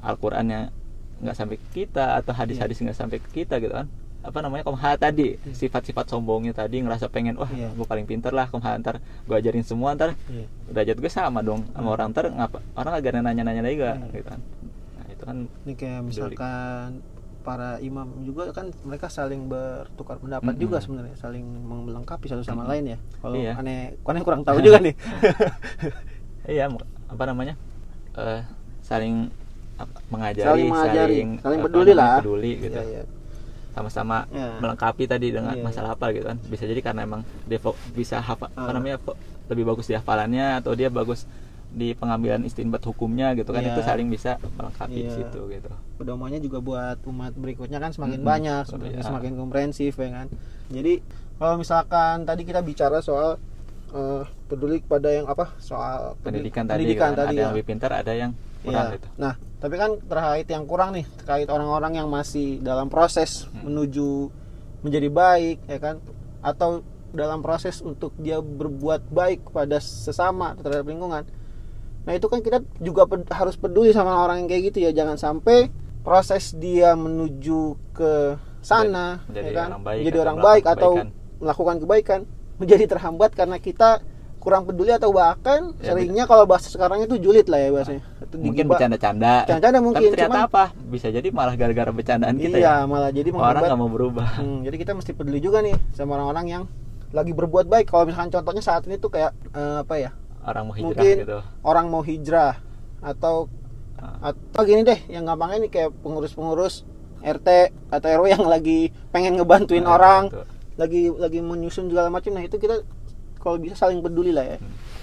Al-Qur'annya 0.00 0.70
nggak 1.14 1.36
sampai 1.36 1.56
ke 1.56 1.68
kita 1.82 2.18
atau 2.18 2.32
hadis-hadis 2.32 2.76
Iya. 2.76 2.84
nggak 2.90 2.98
sampai 2.98 3.18
ke 3.18 3.28
kita 3.32 3.56
gitu 3.58 3.72
kan 3.72 3.86
apa 4.24 4.40
namanya 4.40 4.64
kumaha 4.64 4.96
tadi 4.96 5.36
sifat-sifat 5.52 6.08
sombongnya 6.08 6.52
tadi 6.52 6.80
ngerasa 6.80 7.06
pengen 7.08 7.36
wah 7.36 7.46
Iya. 7.46 7.68
gue 7.70 7.84
paling 7.84 8.04
pinter 8.04 8.32
lah 8.32 8.48
kumaha 8.48 8.76
ntar 8.80 8.96
gue 8.98 9.36
ajarin 9.36 9.60
semua 9.60 9.92
ntar 9.92 10.16
Iya. 10.26 10.48
derajat 10.68 10.96
gue 10.96 11.08
sama 11.08 11.40
dong 11.40 11.64
sama 11.70 11.84
Hmm. 11.84 11.94
orang 11.94 12.08
ntar 12.10 12.24
ngapa 12.28 12.58
orang 12.74 12.92
agak 12.94 13.10
nanya-nanya 13.14 13.62
lagi 13.62 13.76
gak 13.78 13.96
Iya. 13.96 14.06
gitu 14.10 14.24
kan 14.24 14.40
nah 14.96 15.06
itu 15.08 15.22
kan 15.22 15.36
Ini 15.62 15.72
kayak 15.74 16.00
misalkan 16.02 16.88
para 17.44 17.76
imam 17.78 18.08
juga 18.24 18.48
kan 18.50 18.72
mereka 18.80 19.12
saling 19.12 19.44
bertukar 19.44 20.16
pendapat 20.16 20.48
Mm-mm. 20.48 20.64
juga 20.64 20.80
sebenarnya 20.80 21.12
saling 21.14 21.44
melengkapi 21.84 22.24
satu 22.24 22.40
sama 22.40 22.64
Mm-mm. 22.64 22.72
lain 22.72 22.84
ya. 22.88 22.98
Kalau 23.20 23.36
Iya. 23.36 23.52
aneh, 23.54 23.80
aneh 24.00 24.22
kurang 24.24 24.40
tahu 24.42 24.64
juga 24.64 24.80
nih. 24.88 24.96
iya 26.46 26.72
apa 27.04 27.24
namanya 27.24 27.54
eh 28.16 28.42
saling 28.80 29.28
mengajari 30.06 30.46
Saling 30.46 30.68
mengajari, 30.70 31.16
saling 31.36 31.58
apa 31.58 31.66
peduli 31.66 31.92
lah. 31.92 32.18
peduli 32.18 32.52
gitu 32.60 32.78
Iya, 32.78 32.84
iya. 32.86 33.02
sama-sama 33.70 34.22
Ya. 34.30 34.54
melengkapi 34.56 35.04
tadi 35.04 35.34
dengan 35.34 35.50
Iya, 35.52 35.66
masalah 35.66 35.98
apa 35.98 36.14
gitu 36.14 36.22
kan 36.24 36.38
bisa 36.44 36.62
jadi 36.62 36.78
karena 36.78 37.02
emang 37.02 37.26
dia 37.44 37.58
bisa 37.90 38.22
hafal 38.22 38.46
apa 38.48 38.60
Ah. 38.60 38.72
namanya 38.72 39.02
lebih 39.44 39.66
bagus 39.66 39.84
di 39.84 39.94
hafalannya 39.94 40.62
atau 40.62 40.72
dia 40.72 40.88
bagus 40.88 41.26
di 41.68 41.90
pengambilan 41.90 42.38
istinbat 42.40 42.78
hukumnya 42.80 43.34
gitu 43.34 43.50
kan 43.50 43.58
Iya. 43.60 43.74
itu 43.74 43.80
saling 43.82 44.06
bisa 44.06 44.38
melengkapi 44.54 44.94
di 44.94 45.02
Iya. 45.04 45.16
situ 45.18 45.40
gitu 45.50 45.70
pedomannya 45.98 46.38
juga 46.38 46.62
buat 46.62 47.02
umat 47.02 47.34
berikutnya 47.34 47.82
kan 47.82 47.90
semakin 47.90 48.22
Mm-mm. 48.22 48.30
banyak 48.30 48.62
semakin, 48.64 48.90
iya. 48.92 49.02
semakin 49.02 49.32
komprehensif 49.34 49.92
ya 49.96 50.10
kan 50.12 50.26
jadi 50.70 51.02
kalau 51.34 51.58
misalkan 51.58 52.22
tadi 52.22 52.46
kita 52.46 52.62
bicara 52.62 53.02
soal 53.02 53.42
eh, 53.94 54.22
peduli 54.44 54.78
kepada 54.78 55.08
yang 55.08 55.24
apa 55.24 55.54
soal 55.56 56.18
peduli- 56.18 56.50
pendidikan 56.50 56.64
tadi 56.64 56.76
pendidikan 56.76 57.08
kan, 57.08 57.16
tadi 57.16 57.28
ada 57.28 57.32
ya. 57.32 57.40
yang 57.40 57.52
lebih 57.52 57.66
pintar 57.66 57.90
ada 57.92 58.12
yang 58.12 58.30
kurang 58.60 58.84
Iya. 58.84 58.94
gitu 58.94 59.08
Nah, 59.16 59.32
tapi 59.56 59.74
kan 59.74 59.90
terkait 60.02 60.46
yang 60.46 60.64
kurang 60.64 60.90
nih, 60.92 61.06
terkait 61.16 61.46
orang-orang 61.46 61.92
yang 61.94 62.08
masih 62.08 62.58
dalam 62.60 62.88
proses 62.88 63.46
Hmm. 63.46 63.64
menuju 63.64 64.28
menjadi 64.80 65.08
baik, 65.08 65.58
ya 65.64 65.78
kan? 65.78 65.96
Atau 66.40 66.82
dalam 67.10 67.40
proses 67.40 67.78
untuk 67.80 68.12
dia 68.18 68.36
berbuat 68.38 69.06
baik 69.06 69.46
kepada 69.46 69.78
sesama 69.78 70.52
terhadap 70.54 70.84
lingkungan. 70.84 71.24
Nah, 72.02 72.12
itu 72.12 72.26
kan 72.26 72.40
kita 72.40 72.60
juga 72.78 73.06
ped- 73.06 73.30
harus 73.30 73.54
peduli 73.54 73.88
sama 73.90 74.18
orang 74.18 74.42
yang 74.42 74.48
kayak 74.50 74.62
gitu 74.68 74.78
ya, 74.82 74.90
jangan 74.92 75.16
sampai 75.16 75.70
proses 76.00 76.52
dia 76.52 76.92
menuju 76.92 77.60
ke 77.92 78.36
sana, 78.60 79.24
Menjadi 79.24 79.46
ya 79.46 79.52
kan? 79.54 79.68
orang 79.70 79.84
baik 79.84 79.98
menjadi 79.98 80.12
atau 80.14 80.24
orang 80.26 80.38
baik 80.42 80.64
atau 80.66 80.92
kebaikan. 80.92 81.08
melakukan 81.38 81.76
kebaikan 81.78 82.20
menjadi 82.56 82.84
terhambat 82.86 83.32
karena 83.32 83.56
kita 83.56 84.00
kurang 84.36 84.62
peduli 84.62 84.92
atau 84.92 85.08
bahkan 85.08 85.72
Ya, 85.78 85.90
seringnya 85.90 86.24
kalau 86.24 86.44
bahasa 86.44 86.68
sekarang 86.68 87.00
itu 87.00 87.16
julid 87.16 87.46
lah 87.46 87.56
ya 87.58 87.68
bahasanya. 87.70 88.02
Itu 88.20 88.36
mungkin 88.36 88.64
bercanda-canda 88.66 89.48
Bercanda 89.48 89.78
mungkin, 89.80 90.00
tapi 90.02 90.12
ternyata 90.12 90.28
cuman- 90.30 90.46
apa 90.46 90.64
bisa 90.84 91.06
jadi 91.08 91.28
malah 91.30 91.54
gara-gara 91.54 91.88
bercandaan 91.88 92.36
kita 92.36 92.56
iya, 92.56 92.72
ya 92.74 92.84
malah 92.84 93.08
jadi 93.08 93.28
orang 93.28 93.40
menghambat. 93.40 93.64
nggak 93.64 93.80
mau 93.80 93.88
berubah 93.88 94.28
Hmm, 94.36 94.60
jadi 94.60 94.76
kita 94.76 94.92
mesti 94.92 95.10
peduli 95.10 95.40
juga 95.40 95.58
nih 95.58 95.72
sama 95.92 96.14
orang-orang 96.14 96.46
yang 96.46 96.62
lagi 97.10 97.32
berbuat 97.32 97.66
baik. 97.66 97.86
Kalau 97.86 98.04
misalkan 98.04 98.30
contohnya 98.30 98.60
saat 98.60 98.84
ini 98.84 98.96
tuh 98.96 99.08
kayak 99.08 99.32
eh, 99.50 99.76
apa 99.80 99.94
ya? 99.96 100.10
orang 100.44 100.62
mau 100.62 100.74
hijrah 100.74 100.92
mungkin 100.92 101.16
gitu 101.18 101.38
orang 101.62 101.86
mau 101.88 102.02
hijrah 102.02 102.54
atau 103.00 103.48
Ah. 103.94 104.28
atau 104.28 104.62
gini 104.62 104.82
deh, 104.82 105.00
yang 105.08 105.24
gampangnya 105.24 105.64
nih 105.64 105.70
kayak 105.70 105.90
pengurus-pengurus 105.98 106.84
RT 107.18 107.48
atau 107.88 108.08
RW 108.12 108.26
yang 108.28 108.44
lagi 108.44 108.92
pengen 109.08 109.32
ngebantuin 109.34 109.80
Nah, 109.80 109.96
orang. 109.96 110.22
Lagi 110.74 111.10
lagi 111.10 111.38
menyusun 111.38 111.88
segala 111.88 112.10
macam. 112.10 112.34
Nah, 112.34 112.42
itu 112.42 112.56
kita 112.56 112.82
kalau 113.38 113.60
bisa 113.60 113.76
saling 113.76 114.00
peduli 114.00 114.32
lah 114.32 114.56
ya. 114.56 114.58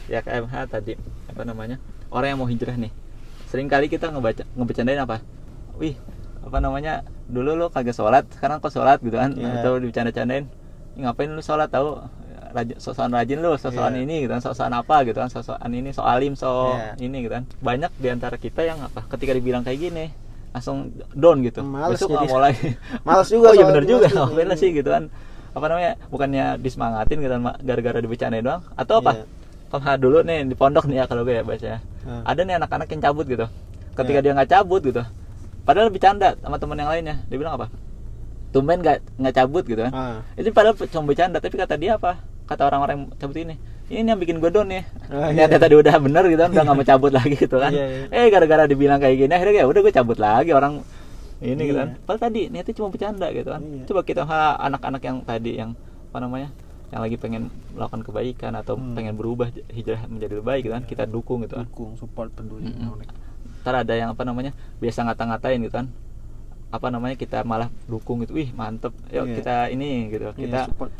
ya 0.09 0.19
KMH 0.19 0.55
tadi 0.67 0.97
apa 1.29 1.45
namanya 1.45 1.77
orang 2.09 2.33
yang 2.33 2.39
mau 2.41 2.49
hijrah 2.49 2.73
nih 2.73 2.89
sering 3.47 3.69
kali 3.69 3.85
kita 3.85 4.09
ngebaca 4.09 4.43
ngebecandain 4.57 4.97
apa 4.97 5.21
wih 5.77 5.93
apa 6.41 6.57
namanya 6.57 7.05
dulu 7.29 7.53
lo 7.53 7.69
kagak 7.69 7.93
sholat 7.93 8.25
sekarang 8.33 8.57
kok 8.59 8.73
sholat 8.73 8.97
gitu 8.99 9.13
kan 9.13 9.31
Iya. 9.37 9.61
atau 9.61 9.77
dibicanda-candain 9.77 10.49
"Ih, 10.97 11.05
ngapain 11.05 11.29
lu 11.29 11.39
sholat 11.39 11.69
tahu 11.69 12.01
rajin 12.51 12.75
sosokan 12.81 13.13
rajin 13.13 13.39
lu 13.39 13.53
sosokan 13.55 13.93
Iya. 13.95 14.03
ini 14.03 14.15
gitu 14.25 14.31
kan 14.35 14.41
sosokan 14.41 14.73
apa 14.73 14.95
gitu 15.05 15.17
kan 15.21 15.29
sosokan 15.29 15.71
ini 15.71 15.89
so 15.93 16.01
alim 16.03 16.33
so 16.33 16.73
Iya. 16.75 16.97
ini 16.97 17.17
gitu 17.23 17.33
kan 17.37 17.43
banyak 17.61 17.91
di 17.95 18.07
antara 18.09 18.35
kita 18.41 18.65
yang 18.65 18.81
apa 18.81 19.05
ketika 19.05 19.31
dibilang 19.37 19.61
kayak 19.61 19.79
gini 19.79 20.05
langsung 20.51 20.91
down 21.15 21.39
gitu 21.45 21.61
Males 21.63 21.95
besok 21.95 22.19
jadi. 22.19 22.25
mau 22.27 22.41
lagi 22.41 22.75
Males 23.05 23.29
juga 23.29 23.47
oh 23.51 23.55
iya 23.55 23.63
soalnya, 23.63 23.69
bener 23.69 23.85
juga 23.85 24.07
lah 24.43 24.57
sih 24.57 24.69
gitu 24.75 24.89
kan 24.91 25.07
apa 25.51 25.65
namanya 25.65 25.91
bukannya 26.07 26.45
disemangatin 26.57 27.17
gitu 27.19 27.35
gara-gara 27.61 27.99
dibecandain 27.99 28.41
doang 28.41 28.61
atau 28.73 28.99
apa 28.99 29.13
Iya. 29.13 29.25
Kalau 29.71 29.95
dulu 29.95 30.19
nih 30.21 30.43
di 30.43 30.51
pondok 30.51 30.83
nih 30.83 30.99
ya 30.99 31.05
kalau 31.05 31.23
gue 31.23 31.31
ya 31.31 31.43
bahasanya 31.43 31.79
Hmm. 32.01 32.25
ada 32.25 32.41
nih 32.41 32.55
anak-anak 32.57 32.87
yang 32.89 33.01
cabut 33.03 33.25
gitu 33.25 33.45
ketika 33.93 34.19
Iya. 34.19 34.25
dia 34.25 34.31
nggak 34.33 34.49
cabut 34.49 34.81
gitu 34.81 35.01
padahal 35.61 35.87
bercanda 35.87 36.33
sama 36.35 36.57
teman 36.57 36.75
yang 36.75 36.89
lainnya 36.89 37.15
dia 37.25 37.37
bilang 37.37 37.53
apa 37.53 37.69
tumben 38.51 38.79
nggak 38.79 38.97
nggak 39.15 39.33
cabut 39.33 39.63
gitu 39.63 39.81
kan 39.87 39.93
Ah. 39.93 40.17
itu 40.35 40.51
padahal 40.51 40.75
cuma 40.81 41.03
bercanda 41.05 41.37
tapi 41.37 41.55
kata 41.55 41.75
dia 41.75 41.95
apa 41.95 42.19
kata 42.43 42.61
orang-orang 42.65 42.95
yang 42.97 43.07
cabut 43.15 43.37
ini 43.37 43.55
ini 43.87 44.07
yang 44.07 44.17
bikin 44.17 44.39
gue 44.39 44.49
down 44.49 44.67
nih 44.67 44.83
Oh, 45.07 45.23
ternyata 45.25 45.55
iya. 45.55 45.61
tadi 45.61 45.75
udah 45.77 45.95
bener 45.97 46.23
gitu 46.25 46.41
kan 46.41 46.51
udah 46.51 46.63
nggak 46.63 46.75
mau 46.75 46.87
cabut 46.87 47.11
lagi 47.17 47.35
gitu 47.37 47.55
kan 47.55 47.71
Iya, 47.71 47.85
eh 48.07 48.17
iya. 48.17 48.27
gara-gara 48.27 48.63
dibilang 48.65 48.99
kayak 48.99 49.15
gini 49.17 49.31
akhirnya 49.31 49.55
ya 49.61 49.65
udah 49.67 49.79
gue 49.79 49.93
cabut 49.93 50.17
lagi 50.17 50.51
orang 50.51 50.73
ini 51.41 51.61
gitu 51.65 51.73
Iya. 51.73 51.81
kan 51.81 51.89
padahal 52.05 52.21
tadi 52.21 52.41
niatnya 52.47 52.73
cuma 52.77 52.87
bercanda 52.89 53.27
gitu 53.33 53.49
kan 53.49 53.61
Iya. 53.61 53.83
coba 53.89 54.01
kita 54.05 54.21
anak-anak 54.61 55.01
yang 55.01 55.17
tadi 55.25 55.51
yang 55.57 55.71
apa 56.11 56.17
namanya 56.21 56.49
yang 56.91 57.01
lagi 57.01 57.15
pengen 57.15 57.47
melakukan 57.71 58.01
kebaikan 58.03 58.51
atau 58.53 58.75
Hmm. 58.75 58.93
pengen 58.93 59.15
berubah 59.15 59.47
hijrah 59.71 60.05
menjadi 60.05 60.31
lebih 60.37 60.45
baik 60.45 60.61
gitu 60.65 60.73
kan 60.75 60.83
kita 60.85 61.03
dukung 61.07 61.41
gitu 61.41 61.55
kan 61.55 61.65
Dukung, 61.65 61.95
support, 61.95 62.29
peduli. 62.31 62.67
Mm-mm. 62.67 62.99
ntar 63.61 63.77
ada 63.77 63.93
yang 63.93 64.09
apa 64.11 64.25
namanya 64.25 64.51
biasa 64.81 65.05
ngata-ngatain 65.05 65.61
gitu 65.61 65.75
kan 65.75 65.87
apa 66.71 66.87
namanya 66.87 67.15
kita 67.19 67.43
malah 67.43 67.67
dukung 67.85 68.23
gitu 68.23 68.33
wih 68.33 68.49
mantep 68.51 68.95
yuk 69.11 69.27
Iya. 69.27 69.35
kita 69.37 69.55
ini 69.69 70.07
gitu 70.09 70.31
Iya, 70.31 70.35
kita 70.35 70.59
support. 70.71 70.91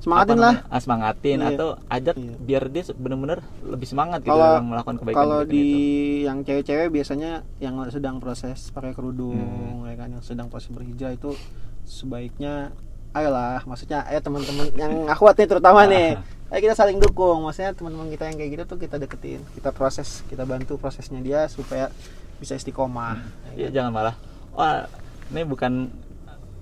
Semangatin 0.00 0.38
lah. 0.38 0.54
ah, 0.66 0.80
semangatin 0.80 1.38
Iya. 1.38 1.48
atau 1.52 1.68
ajak 1.86 2.14
Iya. 2.14 2.34
biar 2.38 2.62
dia 2.66 2.82
bener-bener 2.90 3.38
lebih 3.62 3.84
semangat 3.84 4.20
gitu 4.22 4.32
melakukan 4.62 4.96
kebaikan 4.96 5.18
kalau 5.18 5.40
di 5.44 5.60
itu. 5.60 5.78
yang 6.24 6.38
cewek-cewek 6.40 6.88
biasanya 6.88 7.30
yang 7.58 7.76
sedang 7.86 8.16
proses 8.16 8.68
pakai 8.68 8.90
kerudung 8.90 9.36
Hmm. 9.36 9.84
ya 9.84 9.94
kan 9.94 10.08
yang 10.10 10.20
sedang 10.20 10.48
proses 10.48 10.68
berhijrah 10.68 11.12
itu 11.12 11.36
sebaiknya 11.84 12.72
ayolah 13.10 13.60
maksudnya 13.64 14.06
ayo 14.06 14.20
teman-teman 14.20 14.70
yang 14.74 14.92
akhwat 15.06 15.34
nih 15.34 15.46
terutama 15.46 15.84
nih 15.84 16.14
ayo 16.48 16.60
kita 16.64 16.74
saling 16.74 16.96
dukung 16.96 17.42
maksudnya 17.42 17.74
teman-teman 17.74 18.08
kita 18.08 18.24
yang 18.24 18.36
kayak 18.36 18.50
gitu 18.52 18.64
tuh 18.66 18.78
kita 18.78 18.96
deketin 18.96 19.40
kita 19.52 19.70
proses 19.70 20.22
kita 20.24 20.44
bantu 20.44 20.78
prosesnya 20.78 21.18
dia 21.18 21.44
supaya 21.44 21.90
bisa 22.38 22.54
istiqomah 22.54 23.18
Iya 23.52 23.58
ya 23.58 23.66
kan? 23.66 23.74
jangan 23.74 23.90
malah 23.92 24.14
wah 24.52 24.86
ini 25.28 25.42
bukan 25.42 25.90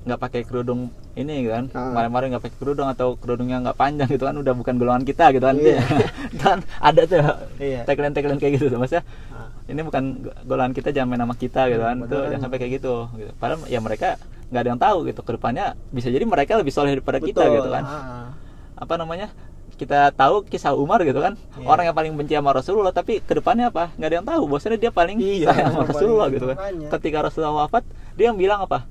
nggak 0.08 0.18
pakai 0.18 0.40
kerudung 0.42 0.88
ini 1.14 1.44
gitu 1.44 1.52
kan 1.52 1.64
Ah. 1.70 1.92
kemarin-kemarin 1.92 2.26
nggak 2.30 2.42
pakai 2.42 2.56
kerudung 2.56 2.88
atau 2.88 3.14
kerudungnya 3.14 3.60
nggak 3.60 3.76
panjang 3.76 4.08
gitu 4.08 4.24
kan 4.24 4.34
udah 4.34 4.54
bukan 4.54 4.74
golongan 4.74 5.04
kita 5.04 5.30
gitu 5.30 5.44
kan 5.44 5.56
Iya. 5.56 5.78
kan 6.42 6.58
ada 6.78 7.00
tuh 7.04 7.18
Iya. 7.58 7.84
tagline 7.84 8.10
tagline 8.10 8.36
kayak 8.36 8.52
gitu 8.56 8.66
tuh 8.68 8.78
maksudnya 8.78 9.04
Ah. 9.28 9.52
ini 9.66 9.80
bukan 9.80 10.02
go- 10.20 10.36
golongan 10.46 10.72
kita 10.72 10.88
jangan 10.90 11.08
main 11.08 11.20
nama 11.20 11.34
kita 11.34 11.68
gitu 11.68 11.82
kan 11.82 11.96
tuh 12.02 12.22
jangan 12.26 12.42
sampai 12.42 12.58
kayak 12.58 12.72
gitu 12.74 12.94
gitu 13.14 13.30
padahal 13.34 13.60
ya 13.64 13.78
mereka 13.78 14.16
nggak 14.48 14.60
ada 14.60 14.68
yang 14.70 14.80
tahu 14.80 14.98
gitu 15.04 15.20
ke 15.20 15.30
depannya 15.30 15.64
bisa 15.88 16.08
jadi 16.08 16.24
mereka 16.24 16.56
lebih 16.56 16.72
soleh 16.72 16.90
daripada 16.90 17.18
kita 17.18 17.42
Betul, 17.42 17.54
gitu 17.54 17.68
kan 17.68 17.84
ah. 17.84 18.26
apa 18.74 18.94
namanya 18.96 19.28
kita 19.74 20.10
tahu 20.10 20.42
kisah 20.42 20.72
Umar 20.72 20.98
gitu 21.00 21.18
kan 21.18 21.36
Iya. 21.54 21.66
orang 21.66 21.84
yang 21.84 21.94
paling 21.94 22.10
benci 22.12 22.32
sama 22.32 22.50
Rasulullah 22.50 22.90
tapi 22.90 23.20
ke 23.20 23.32
depannya 23.32 23.68
apa 23.68 23.94
nggak 23.94 24.08
ada 24.08 24.16
yang 24.16 24.26
tahu 24.26 24.42
bahwasanya 24.46 24.74
dia 24.76 24.90
paling 24.90 25.16
Iya, 25.16 25.46
sayang 25.48 25.70
sama 25.70 25.84
Rasulullah 25.86 26.26
gitu 26.28 26.46
kan 26.46 26.56
ketika 26.96 27.18
Rasulullah 27.20 27.54
wafat 27.60 27.84
dia 28.14 28.26
yang 28.26 28.36
bilang 28.36 28.58
apa 28.60 28.88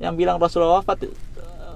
yang 0.00 0.14
bilang 0.14 0.36
Rasulullah 0.36 0.80
wafat 0.80 1.04
eh, 1.04 1.12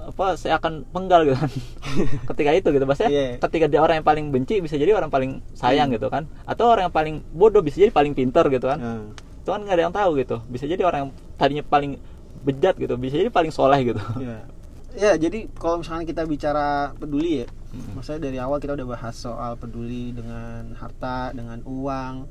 apa 0.05 0.33
saya 0.33 0.57
akan 0.57 0.85
penggal 0.87 1.23
gitu 1.23 1.37
kan 1.37 1.51
ketika 2.29 2.51
itu 2.51 2.67
gitu 2.69 2.83
bahasanya 2.83 3.09
Iya. 3.09 3.27
ketika 3.39 3.65
dia 3.65 3.79
orang 3.79 3.95
yang 3.97 4.07
paling 4.07 4.25
benci 4.29 4.59
bisa 4.59 4.75
jadi 4.75 4.93
orang 4.93 5.07
paling 5.07 5.31
sayang 5.53 5.89
gitu 5.89 6.09
kan 6.09 6.25
atau 6.43 6.65
orang 6.67 6.83
yang 6.83 6.93
paling 6.93 7.15
bodoh 7.31 7.61
bisa 7.61 7.77
jadi 7.77 7.89
paling 7.89 8.11
pintar 8.11 8.45
gitu 8.47 8.65
kan 8.65 8.79
Ah. 8.79 9.01
itu 9.39 9.47
kan 9.47 9.61
nggak 9.61 9.75
ada 9.75 9.83
yang 9.83 9.93
tahu 9.93 10.09
gitu 10.15 10.41
bisa 10.45 10.65
jadi 10.65 10.81
orang 10.83 10.99
yang 10.99 11.11
tadinya 11.35 11.63
paling 11.63 11.97
bejat 12.41 12.75
gitu 12.75 12.93
bisa 12.95 13.15
jadi 13.15 13.29
paling 13.29 13.49
soleh 13.49 13.81
gitu 13.83 14.01
Ya. 14.17 14.39
Ya, 14.95 15.11
jadi 15.19 15.51
kalau 15.53 15.83
misalnya 15.83 16.07
kita 16.07 16.23
bicara 16.23 16.67
peduli 16.95 17.43
ya, 17.43 17.47
Mm. 17.67 17.99
maksudnya 17.99 18.21
dari 18.23 18.39
awal 18.39 18.57
kita 18.57 18.71
udah 18.73 18.87
bahas 18.87 19.11
soal 19.13 19.53
peduli 19.53 20.15
dengan 20.15 20.71
harta, 20.73 21.35
dengan 21.35 21.59
uang, 21.59 22.23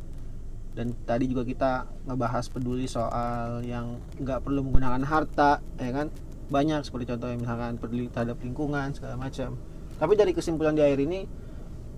dan 0.75 0.91
tadi 1.07 1.31
juga 1.31 1.47
kita 1.47 1.87
ngebahas 2.11 2.51
peduli 2.51 2.91
soal 2.91 3.63
yang 3.63 3.99
nggak 4.19 4.43
perlu 4.43 4.67
menggunakan 4.67 5.03
harta, 5.07 5.63
ya 5.79 5.91
kan? 5.95 6.11
Banyak 6.51 6.83
seperti 6.83 7.15
contohnya 7.15 7.39
misalkan 7.39 7.79
peduli 7.79 8.11
terhadap 8.11 8.43
lingkungan 8.43 8.91
segala 8.91 9.15
macam. 9.15 9.55
Tapi 9.97 10.13
dari 10.19 10.35
kesimpulan 10.35 10.75
di 10.75 10.83
akhir 10.83 11.01
ini, 11.07 11.25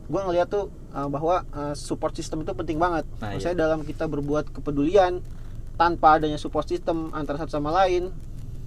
gue 0.07 0.21
ngeliat 0.21 0.53
tuh 0.53 0.69
uh, 0.93 1.09
bahwa 1.09 1.43
uh, 1.57 1.73
support 1.73 2.13
system 2.13 2.45
itu 2.45 2.53
penting 2.53 2.77
banget. 2.77 3.09
Nah, 3.19 3.33
Maksudnya 3.35 3.57
dalam 3.57 3.81
kita 3.83 4.05
berbuat 4.07 4.53
kepedulian 4.53 5.25
tanpa 5.81 6.21
adanya 6.21 6.37
support 6.37 6.69
system 6.69 7.11
antara 7.17 7.41
satu 7.41 7.57
sama 7.57 7.73
lain, 7.73 8.13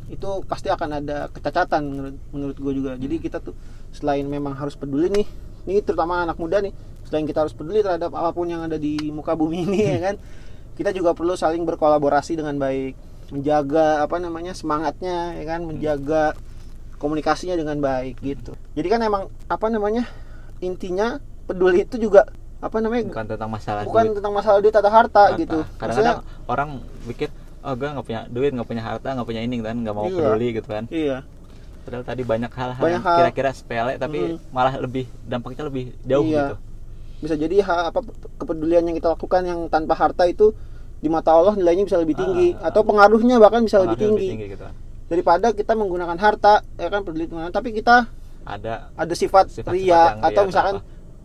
itu 0.09 0.29
pasti 0.49 0.73
akan 0.73 1.05
ada 1.05 1.29
kecacatan 1.29 1.85
menurut 1.85 2.17
menurut 2.33 2.57
gue 2.57 2.73
juga 2.73 2.91
jadi 2.97 3.15
Hmm. 3.21 3.25
kita 3.29 3.37
tuh 3.45 3.53
selain 3.93 4.25
memang 4.25 4.57
harus 4.57 4.73
peduli 4.73 5.05
nih 5.13 5.27
ini 5.69 5.85
terutama 5.85 6.25
anak 6.25 6.41
muda 6.41 6.65
nih 6.65 6.73
selain 7.09 7.25
kita 7.25 7.41
harus 7.41 7.51
peduli 7.51 7.81
terhadap 7.81 8.13
apa 8.13 8.29
pun 8.29 8.45
yang 8.45 8.61
ada 8.61 8.77
di 8.77 9.09
muka 9.09 9.33
bumi 9.33 9.65
ini 9.65 9.79
ya 9.83 9.99
kan? 9.99 10.15
Kita 10.77 10.93
juga 10.93 11.11
perlu 11.11 11.33
saling 11.33 11.65
berkolaborasi 11.65 12.37
dengan 12.37 12.55
baik. 12.55 12.93
Menjaga 13.29 14.01
apa 14.01 14.17
namanya 14.17 14.53
semangatnya 14.53 15.33
ya 15.35 15.45
kan? 15.45 15.65
Menjaga 15.65 16.37
komunikasinya 16.97 17.57
dengan 17.57 17.81
baik 17.81 18.21
gitu. 18.21 18.53
Jadi 18.73 18.87
kan 18.87 19.01
emang 19.01 19.27
apa 19.45 19.67
namanya 19.67 20.05
intinya 20.59 21.17
peduli 21.45 21.81
itu 21.81 21.97
juga 21.97 22.29
apa 22.59 22.77
namanya 22.77 23.07
bukan 23.07 23.25
tentang 23.25 23.49
masalah 23.49 23.81
bukan 23.87 24.03
duit. 24.03 24.15
tentang 24.19 24.33
masalah 24.35 24.59
duit 24.59 24.75
atau 24.75 24.91
harta, 24.91 25.23
harta. 25.31 25.39
gitu. 25.39 25.59
Kadang-kadang 25.79 26.17
orang 26.45 26.69
pikir 27.07 27.31
oh 27.59 27.73
gue 27.75 27.87
nggak 27.87 28.05
punya 28.05 28.21
duit 28.27 28.51
nggak 28.51 28.67
punya 28.67 28.83
harta 28.83 29.07
nggak 29.15 29.27
punya 29.27 29.41
ini 29.41 29.55
kan? 29.59 29.75
Nggak 29.79 29.95
mau 29.95 30.05
Iya. 30.05 30.15
peduli 30.15 30.47
gitu 30.53 30.67
kan? 30.67 30.83
Iya. 30.91 31.17
Padahal 31.79 32.03
tadi 32.05 32.21
banyak 32.21 32.51
hal-hal 32.51 32.85
yang 32.85 33.03
kira-kira 33.03 33.49
sepele 33.49 33.93
tapi 33.95 34.19
Mm. 34.35 34.51
malah 34.51 34.75
lebih 34.77 35.07
dampaknya 35.23 35.63
lebih 35.65 35.95
jauh 36.03 36.23
Iya. 36.23 36.35
gitu 36.51 36.55
bisa 37.19 37.35
jadi 37.35 37.59
ha, 37.61 37.89
apa 37.89 37.99
kepedulian 38.37 38.81
yang 38.81 38.95
kita 38.95 39.09
lakukan 39.09 39.41
yang 39.41 39.59
tanpa 39.67 39.93
harta 39.93 40.23
itu 40.23 40.55
di 40.97 41.07
mata 41.07 41.31
Allah 41.31 41.53
nilainya 41.53 41.83
bisa 41.83 41.95
lebih 41.95 42.13
tinggi 42.13 42.55
Ah. 42.55 42.67
atau 42.67 42.81
pengaruhnya 42.81 43.37
bahkan 43.37 43.61
bisa 43.61 43.79
lebih 43.79 43.95
Pengaruhnya 43.97 44.23
tinggi. 44.25 44.45
gitu 44.49 44.67
daripada 45.05 45.47
kita 45.51 45.73
menggunakan 45.73 46.15
harta 46.15 46.53
ya 46.75 46.87
kan 46.87 47.01
peduli 47.01 47.25
tapi 47.49 47.69
kita 47.71 48.05
ada 48.41 48.93
ada 48.93 49.13
sifat, 49.13 49.49
Sifat-sifat 49.49 49.73
ria 49.73 50.15
atau 50.17 50.43
ria 50.43 50.47
misalkan 50.47 50.75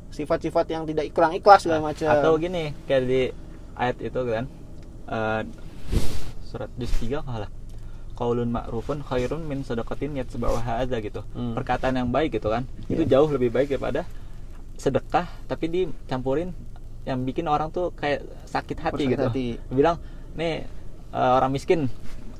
sifat-sifat 0.08 0.66
yang 0.68 0.82
tidak 0.84 1.10
kurang 1.10 1.32
ikhlas 1.32 1.62
segala 1.62 1.82
macam 1.84 2.06
atau 2.08 2.32
gini 2.36 2.70
kayak 2.84 3.02
di 3.02 3.20
ayat 3.74 3.96
itu 4.00 4.20
kan 4.20 4.44
di 5.84 5.98
surat 6.44 6.70
juz 6.74 6.90
3 6.98 7.20
kalah 7.20 7.50
qaulun 8.14 8.46
ma'rufun 8.48 9.02
khairun 9.02 9.42
min 9.42 9.60
sadaqatin 9.60 10.14
yatba'uha 10.14 10.80
adza 10.80 10.98
gitu 10.98 11.26
Hmm. 11.34 11.52
perkataan 11.52 11.94
yang 11.96 12.08
baik 12.08 12.30
gitu 12.32 12.46
kan 12.46 12.62
itu 12.86 13.02
Iya. 13.02 13.18
jauh 13.18 13.28
lebih 13.28 13.50
baik 13.50 13.68
daripada 13.68 14.06
sedekah 14.84 15.24
tapi 15.44 15.64
dicampurin 15.66 16.52
yang 17.04 17.20
bikin 17.20 17.44
orang 17.46 17.68
tuh 17.68 17.92
kayak 17.92 18.20
sakit 18.44 18.76
hati 18.78 19.04
gitu 19.06 19.24
hati. 19.24 19.46
bilang 19.68 19.96
nih 20.34 20.64
eh, 21.10 21.32
orang 21.34 21.48
miskin 21.48 21.88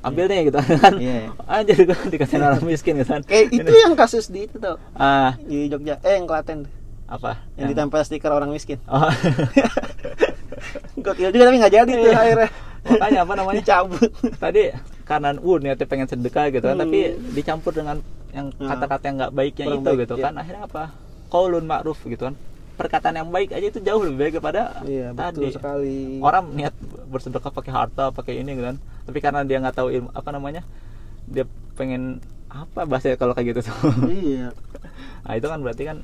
ambil 0.01 0.29
nih 0.29 0.49
gitu 0.49 0.61
kan 0.85 0.95
Iya. 0.97 1.33
aja 1.47 1.73
gitu 1.75 1.93
dikasih 2.13 2.37
orang 2.39 2.61
miskin 2.63 2.95
gitu 2.97 3.09
kan 3.11 3.23
kayak 3.25 3.49
itu 3.57 3.65
Ini. 3.65 3.81
yang 3.83 3.95
kasus 3.95 4.29
di 4.29 4.45
itu 4.45 4.57
tuh 4.57 4.77
ah 4.95 5.33
di 5.41 5.69
Jogja 5.69 5.97
eh 6.01 6.17
yang 6.17 6.25
Klaten 6.25 6.69
apa 7.05 7.41
yang 7.57 7.69
ditempel 7.69 8.01
stiker 8.01 8.29
orang 8.29 8.49
miskin 8.49 8.77
oh. 8.87 9.09
gokil 10.97 11.29
juga 11.29 11.45
tapi 11.47 11.57
nggak 11.59 11.75
jadi 11.75 11.93
tuh 11.95 12.05
Iya. 12.07 12.19
akhirnya 12.19 12.49
makanya 12.85 13.21
apa 13.23 13.33
namanya 13.35 13.57
dicabut 13.61 14.11
tadi 14.37 14.63
karena 15.03 15.29
uh 15.35 15.57
niatnya 15.59 15.87
pengen 15.87 16.05
sedekah 16.05 16.49
gitu 16.49 16.65
kan 16.65 16.75
Hmm. 16.75 16.85
tapi 16.85 16.99
dicampur 17.33 17.73
dengan 17.73 17.97
yang 18.31 18.49
Nah. 18.57 18.75
kata-kata 18.75 19.05
yang 19.05 19.17
nggak 19.19 19.33
baiknya 19.33 19.65
Kurang 19.67 19.79
itu 19.79 19.89
baik, 19.89 20.01
gitu 20.03 20.15
iya. 20.15 20.25
kan 20.25 20.33
akhirnya 20.35 20.63
apa 20.65 20.83
qaulun 21.29 21.65
ma'ruf 21.65 22.01
gitu 22.03 22.29
kan. 22.29 22.35
Perkataan 22.75 23.15
yang 23.17 23.31
baik 23.31 23.55
aja 23.55 23.67
itu 23.69 23.79
jauh 23.79 24.03
lebih 24.03 24.19
baik 24.19 24.33
daripada 24.35 24.83
iya 24.83 25.15
betul 25.15 25.47
tadi. 25.47 25.55
sekali. 25.55 25.99
Orang 26.19 26.53
niat 26.53 26.75
bersedekah 27.07 27.51
pakai 27.51 27.71
harta 27.71 28.11
pakai 28.11 28.41
ini 28.41 28.51
gitu 28.53 28.67
kan. 28.67 28.77
Tapi 29.05 29.19
karena 29.19 29.41
dia 29.43 29.59
nggak 29.59 29.77
tahu 29.77 29.89
ilmu 29.91 30.09
apa 30.11 30.29
namanya 30.29 30.63
dia 31.25 31.47
pengen 31.75 32.19
apa 32.51 32.83
bahasa 32.83 33.15
kalau 33.15 33.31
kayak 33.31 33.55
gitu 33.55 33.71
tuh. 33.71 33.75
Iya. 34.11 34.51
Nah 35.23 35.33
itu 35.35 35.47
kan 35.47 35.59
berarti 35.59 35.83
kan 35.85 35.99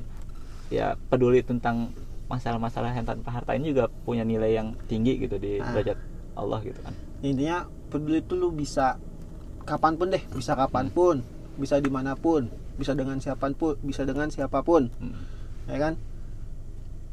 ya 0.67 0.95
peduli 1.07 1.41
tentang 1.41 1.91
masalah-masalah 2.25 2.95
yang 2.95 3.03
tanpa 3.03 3.27
harta 3.29 3.51
ini 3.51 3.75
juga 3.75 3.91
punya 4.07 4.23
nilai 4.23 4.55
yang 4.55 4.71
tinggi 4.87 5.19
gitu 5.19 5.35
di 5.35 5.59
Ah. 5.59 5.75
derajat 5.75 5.99
Allah 6.33 6.59
gitu 6.63 6.79
kan. 6.79 6.95
Intinya 7.19 7.57
peduli 7.91 8.23
itu 8.23 8.33
lu 8.33 8.47
bisa 8.49 8.95
kapan 9.61 9.93
pun 9.93 10.07
deh 10.07 10.23
bisa 10.31 10.55
kapan 10.55 10.87
pun 10.87 11.19
bisa 11.53 11.77
di 11.77 11.87
mana 11.87 12.13
pun 12.13 12.47
bisa 12.73 12.91
dengan 12.91 13.17
siapa 13.17 13.51
pun 13.51 13.75
bisa 13.79 14.01
dengan 14.01 14.27
siapa 14.27 14.59
pun. 14.59 14.87
Hmm. 14.93 15.15
ya 15.65 15.77
kan? 15.79 15.93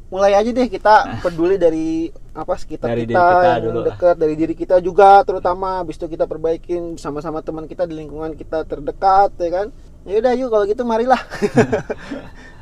Mulai 0.08 0.32
aja 0.34 0.48
deh 0.48 0.66
kita 0.66 1.20
peduli 1.20 1.56
dari 1.56 1.88
apa 2.32 2.54
sekitar 2.54 2.88
Dari 2.88 3.04
kita, 3.04 3.12
kita 3.12 3.44
yang 3.46 3.60
dulu 3.62 3.78
lah. 3.78 3.86
dekat 3.88 4.14
dari 4.16 4.34
diri 4.34 4.54
kita 4.54 4.80
juga 4.80 5.20
terutama. 5.20 5.82
Habis 5.82 5.96
itu 5.96 6.08
kita 6.08 6.24
perbaikin 6.24 6.96
sama-sama 6.96 7.38
teman 7.38 7.64
kita 7.64 7.84
di 7.84 7.92
lingkungan 7.94 8.32
kita 8.32 8.64
terdekat 8.64 9.36
ya 9.36 9.50
kan? 9.52 9.66
Ya 10.02 10.16
udah 10.18 10.32
yuk 10.32 10.48
kalau 10.48 10.64
gitu 10.64 10.82
marilah. 10.82 11.20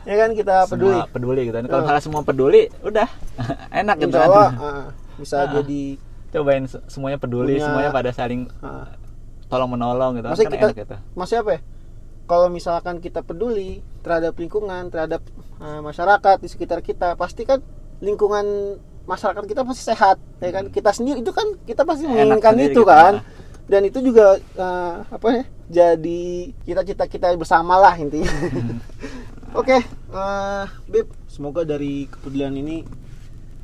Ya 0.06 0.14
kan 0.16 0.30
kita 0.32 0.70
peduli 0.70 0.94
semua 0.94 1.10
peduli. 1.10 1.40
gitu. 1.44 1.56
Kan 1.56 1.66
kalau 1.66 1.74
Ah. 1.76 1.84
misalnya 1.84 2.04
semua 2.04 2.22
peduli 2.22 2.62
udah. 2.80 3.08
Enak 3.82 3.96
gitu 3.98 4.06
insya 4.08 4.20
kan. 4.20 4.28
Allah 4.28 4.50
ah, 4.56 4.84
bisa 5.16 5.36
Ah. 5.40 5.46
jadi 5.52 5.82
cobain 6.28 6.64
se- 6.64 6.84
semuanya 6.86 7.18
peduli 7.18 7.54
Punya- 7.54 7.64
semuanya 7.64 7.90
pada 7.90 8.10
saling 8.10 8.46
ah, 8.60 8.86
tolong 9.46 9.70
menolong 9.70 10.18
gitu 10.18 10.26
Maksudnya 10.26 10.50
kan 10.50 10.54
kita 10.54 10.66
enak 10.66 10.78
gitu. 10.82 10.96
masih 11.14 11.36
apa 11.42 11.50
ya? 11.58 11.60
Kalau 12.26 12.48
misalkan 12.50 12.98
kita 12.98 13.22
peduli 13.22 13.86
terhadap 14.02 14.34
lingkungan 14.34 14.90
terhadap 14.90 15.22
eh, 15.62 15.80
masyarakat 15.82 16.36
di 16.42 16.48
sekitar 16.50 16.82
kita 16.82 17.14
pasti 17.14 17.46
kan 17.46 17.62
lingkungan 18.02 18.76
masyarakat 19.06 19.46
kita 19.46 19.62
pasti 19.62 19.82
sehat 19.86 20.18
ya 20.42 20.50
kan? 20.50 20.68
Kita 20.74 20.90
sendiri 20.90 21.22
itu 21.22 21.30
kan 21.30 21.46
kita 21.62 21.86
pasti 21.86 22.04
Enak 22.06 22.42
menginginkan 22.42 22.54
itu 22.58 22.70
gitu, 22.74 22.82
kan? 22.82 23.22
nah. 23.22 23.24
dan 23.70 23.82
itu 23.86 23.98
juga 24.02 24.38
eh, 24.38 24.94
apa 25.06 25.28
ya? 25.30 25.44
Jadi 25.66 26.54
cita-cita 26.66 27.04
kita 27.06 27.26
bersama 27.38 27.78
lah 27.78 27.94
intinya. 27.94 28.30
Hmm. 28.30 28.78
oke 29.62 29.78
eh, 29.78 30.64
Bib. 30.90 31.06
Semoga 31.30 31.62
dari 31.62 32.10
kepedulian 32.10 32.58
ini 32.58 32.82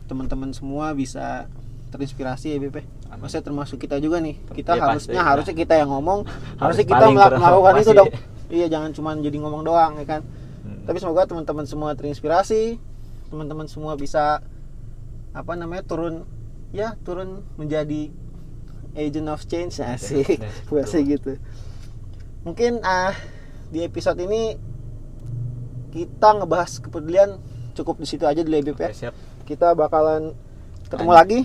teman-teman 0.06 0.54
semua 0.54 0.94
bisa 0.94 1.50
terinspirasi 1.92 2.56
ya 2.56 2.58
Bib 2.58 2.72
ya. 2.74 2.84
Maksudnya 3.20 3.44
termasuk 3.44 3.76
kita 3.76 4.00
juga 4.00 4.18
nih. 4.18 4.40
Kita 4.50 4.74
Ya, 4.74 4.88
harusnya 4.88 5.12
pasti, 5.12 5.14
ya. 5.14 5.22
harusnya 5.22 5.54
kita 5.54 5.74
yang 5.76 5.90
ngomong. 5.92 6.24
Harus 6.60 6.80
harusnya 6.80 6.84
kita 6.88 7.04
melakukan 7.12 7.74
itu 7.78 7.92
dong. 7.92 8.10
Iya 8.52 8.66
jangan 8.68 8.90
cuma 8.92 9.10
jadi 9.16 9.36
ngomong 9.40 9.62
doang 9.64 9.92
ya 10.00 10.06
kan? 10.08 10.22
Hmm. 10.62 10.86
tapi 10.86 11.02
semoga 11.02 11.26
teman-teman 11.26 11.66
semua 11.66 11.90
terinspirasi. 11.92 12.80
Teman-teman 13.28 13.66
semua 13.68 13.92
bisa 13.96 14.40
apa 15.32 15.52
namanya 15.56 15.82
turun 15.84 16.24
ya 16.72 16.96
turun 17.04 17.40
menjadi 17.56 18.12
agent 18.92 19.28
of 19.32 19.40
change 19.48 19.80
asik 19.80 20.36
change, 20.36 20.44
bahasa 20.68 21.00
betul. 21.00 21.10
gitu. 21.16 21.32
Mungkin 22.44 22.72
ah 22.84 23.16
di 23.72 23.80
episode 23.82 24.20
ini 24.20 24.56
kita 25.92 26.28
ngebahas 26.40 26.80
kepedulian 26.80 27.36
cukup 27.72 28.00
di 28.00 28.06
situ 28.08 28.24
aja 28.24 28.40
dulu 28.40 28.52
ya 28.52 28.88
ya. 28.88 28.90
Siap. 28.92 29.14
Kita 29.44 29.72
bakalan 29.72 30.36
ketemu 30.86 31.08
Lanjut. 31.08 31.20
lagi 31.24 31.40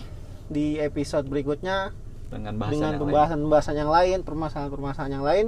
di 0.48 0.80
episode 0.80 1.28
berikutnya 1.28 1.92
dengan 2.28 2.60
bahasan 2.60 2.74
dengan 2.76 2.92
lain. 2.92 3.02
pembahasan-pembahasan 3.04 3.76
yang 3.76 3.92
lain, 3.92 4.18
permasalahan-permasalahan 4.24 5.14
yang 5.16 5.26
lain, 5.26 5.46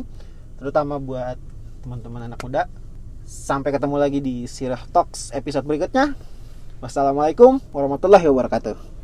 terutama 0.60 0.96
buat 1.00 1.36
teman-teman 1.84 2.32
anak 2.32 2.40
muda. 2.44 2.68
Sampai 3.30 3.70
ketemu 3.70 3.96
lagi 4.02 4.20
di 4.24 4.50
Sirah 4.50 4.82
Talks 4.90 5.30
episode 5.36 5.68
berikutnya. 5.68 6.18
Wassalamualaikum 6.80 7.60
warahmatullahi 7.76 8.26
wabarakatuh. 8.26 8.99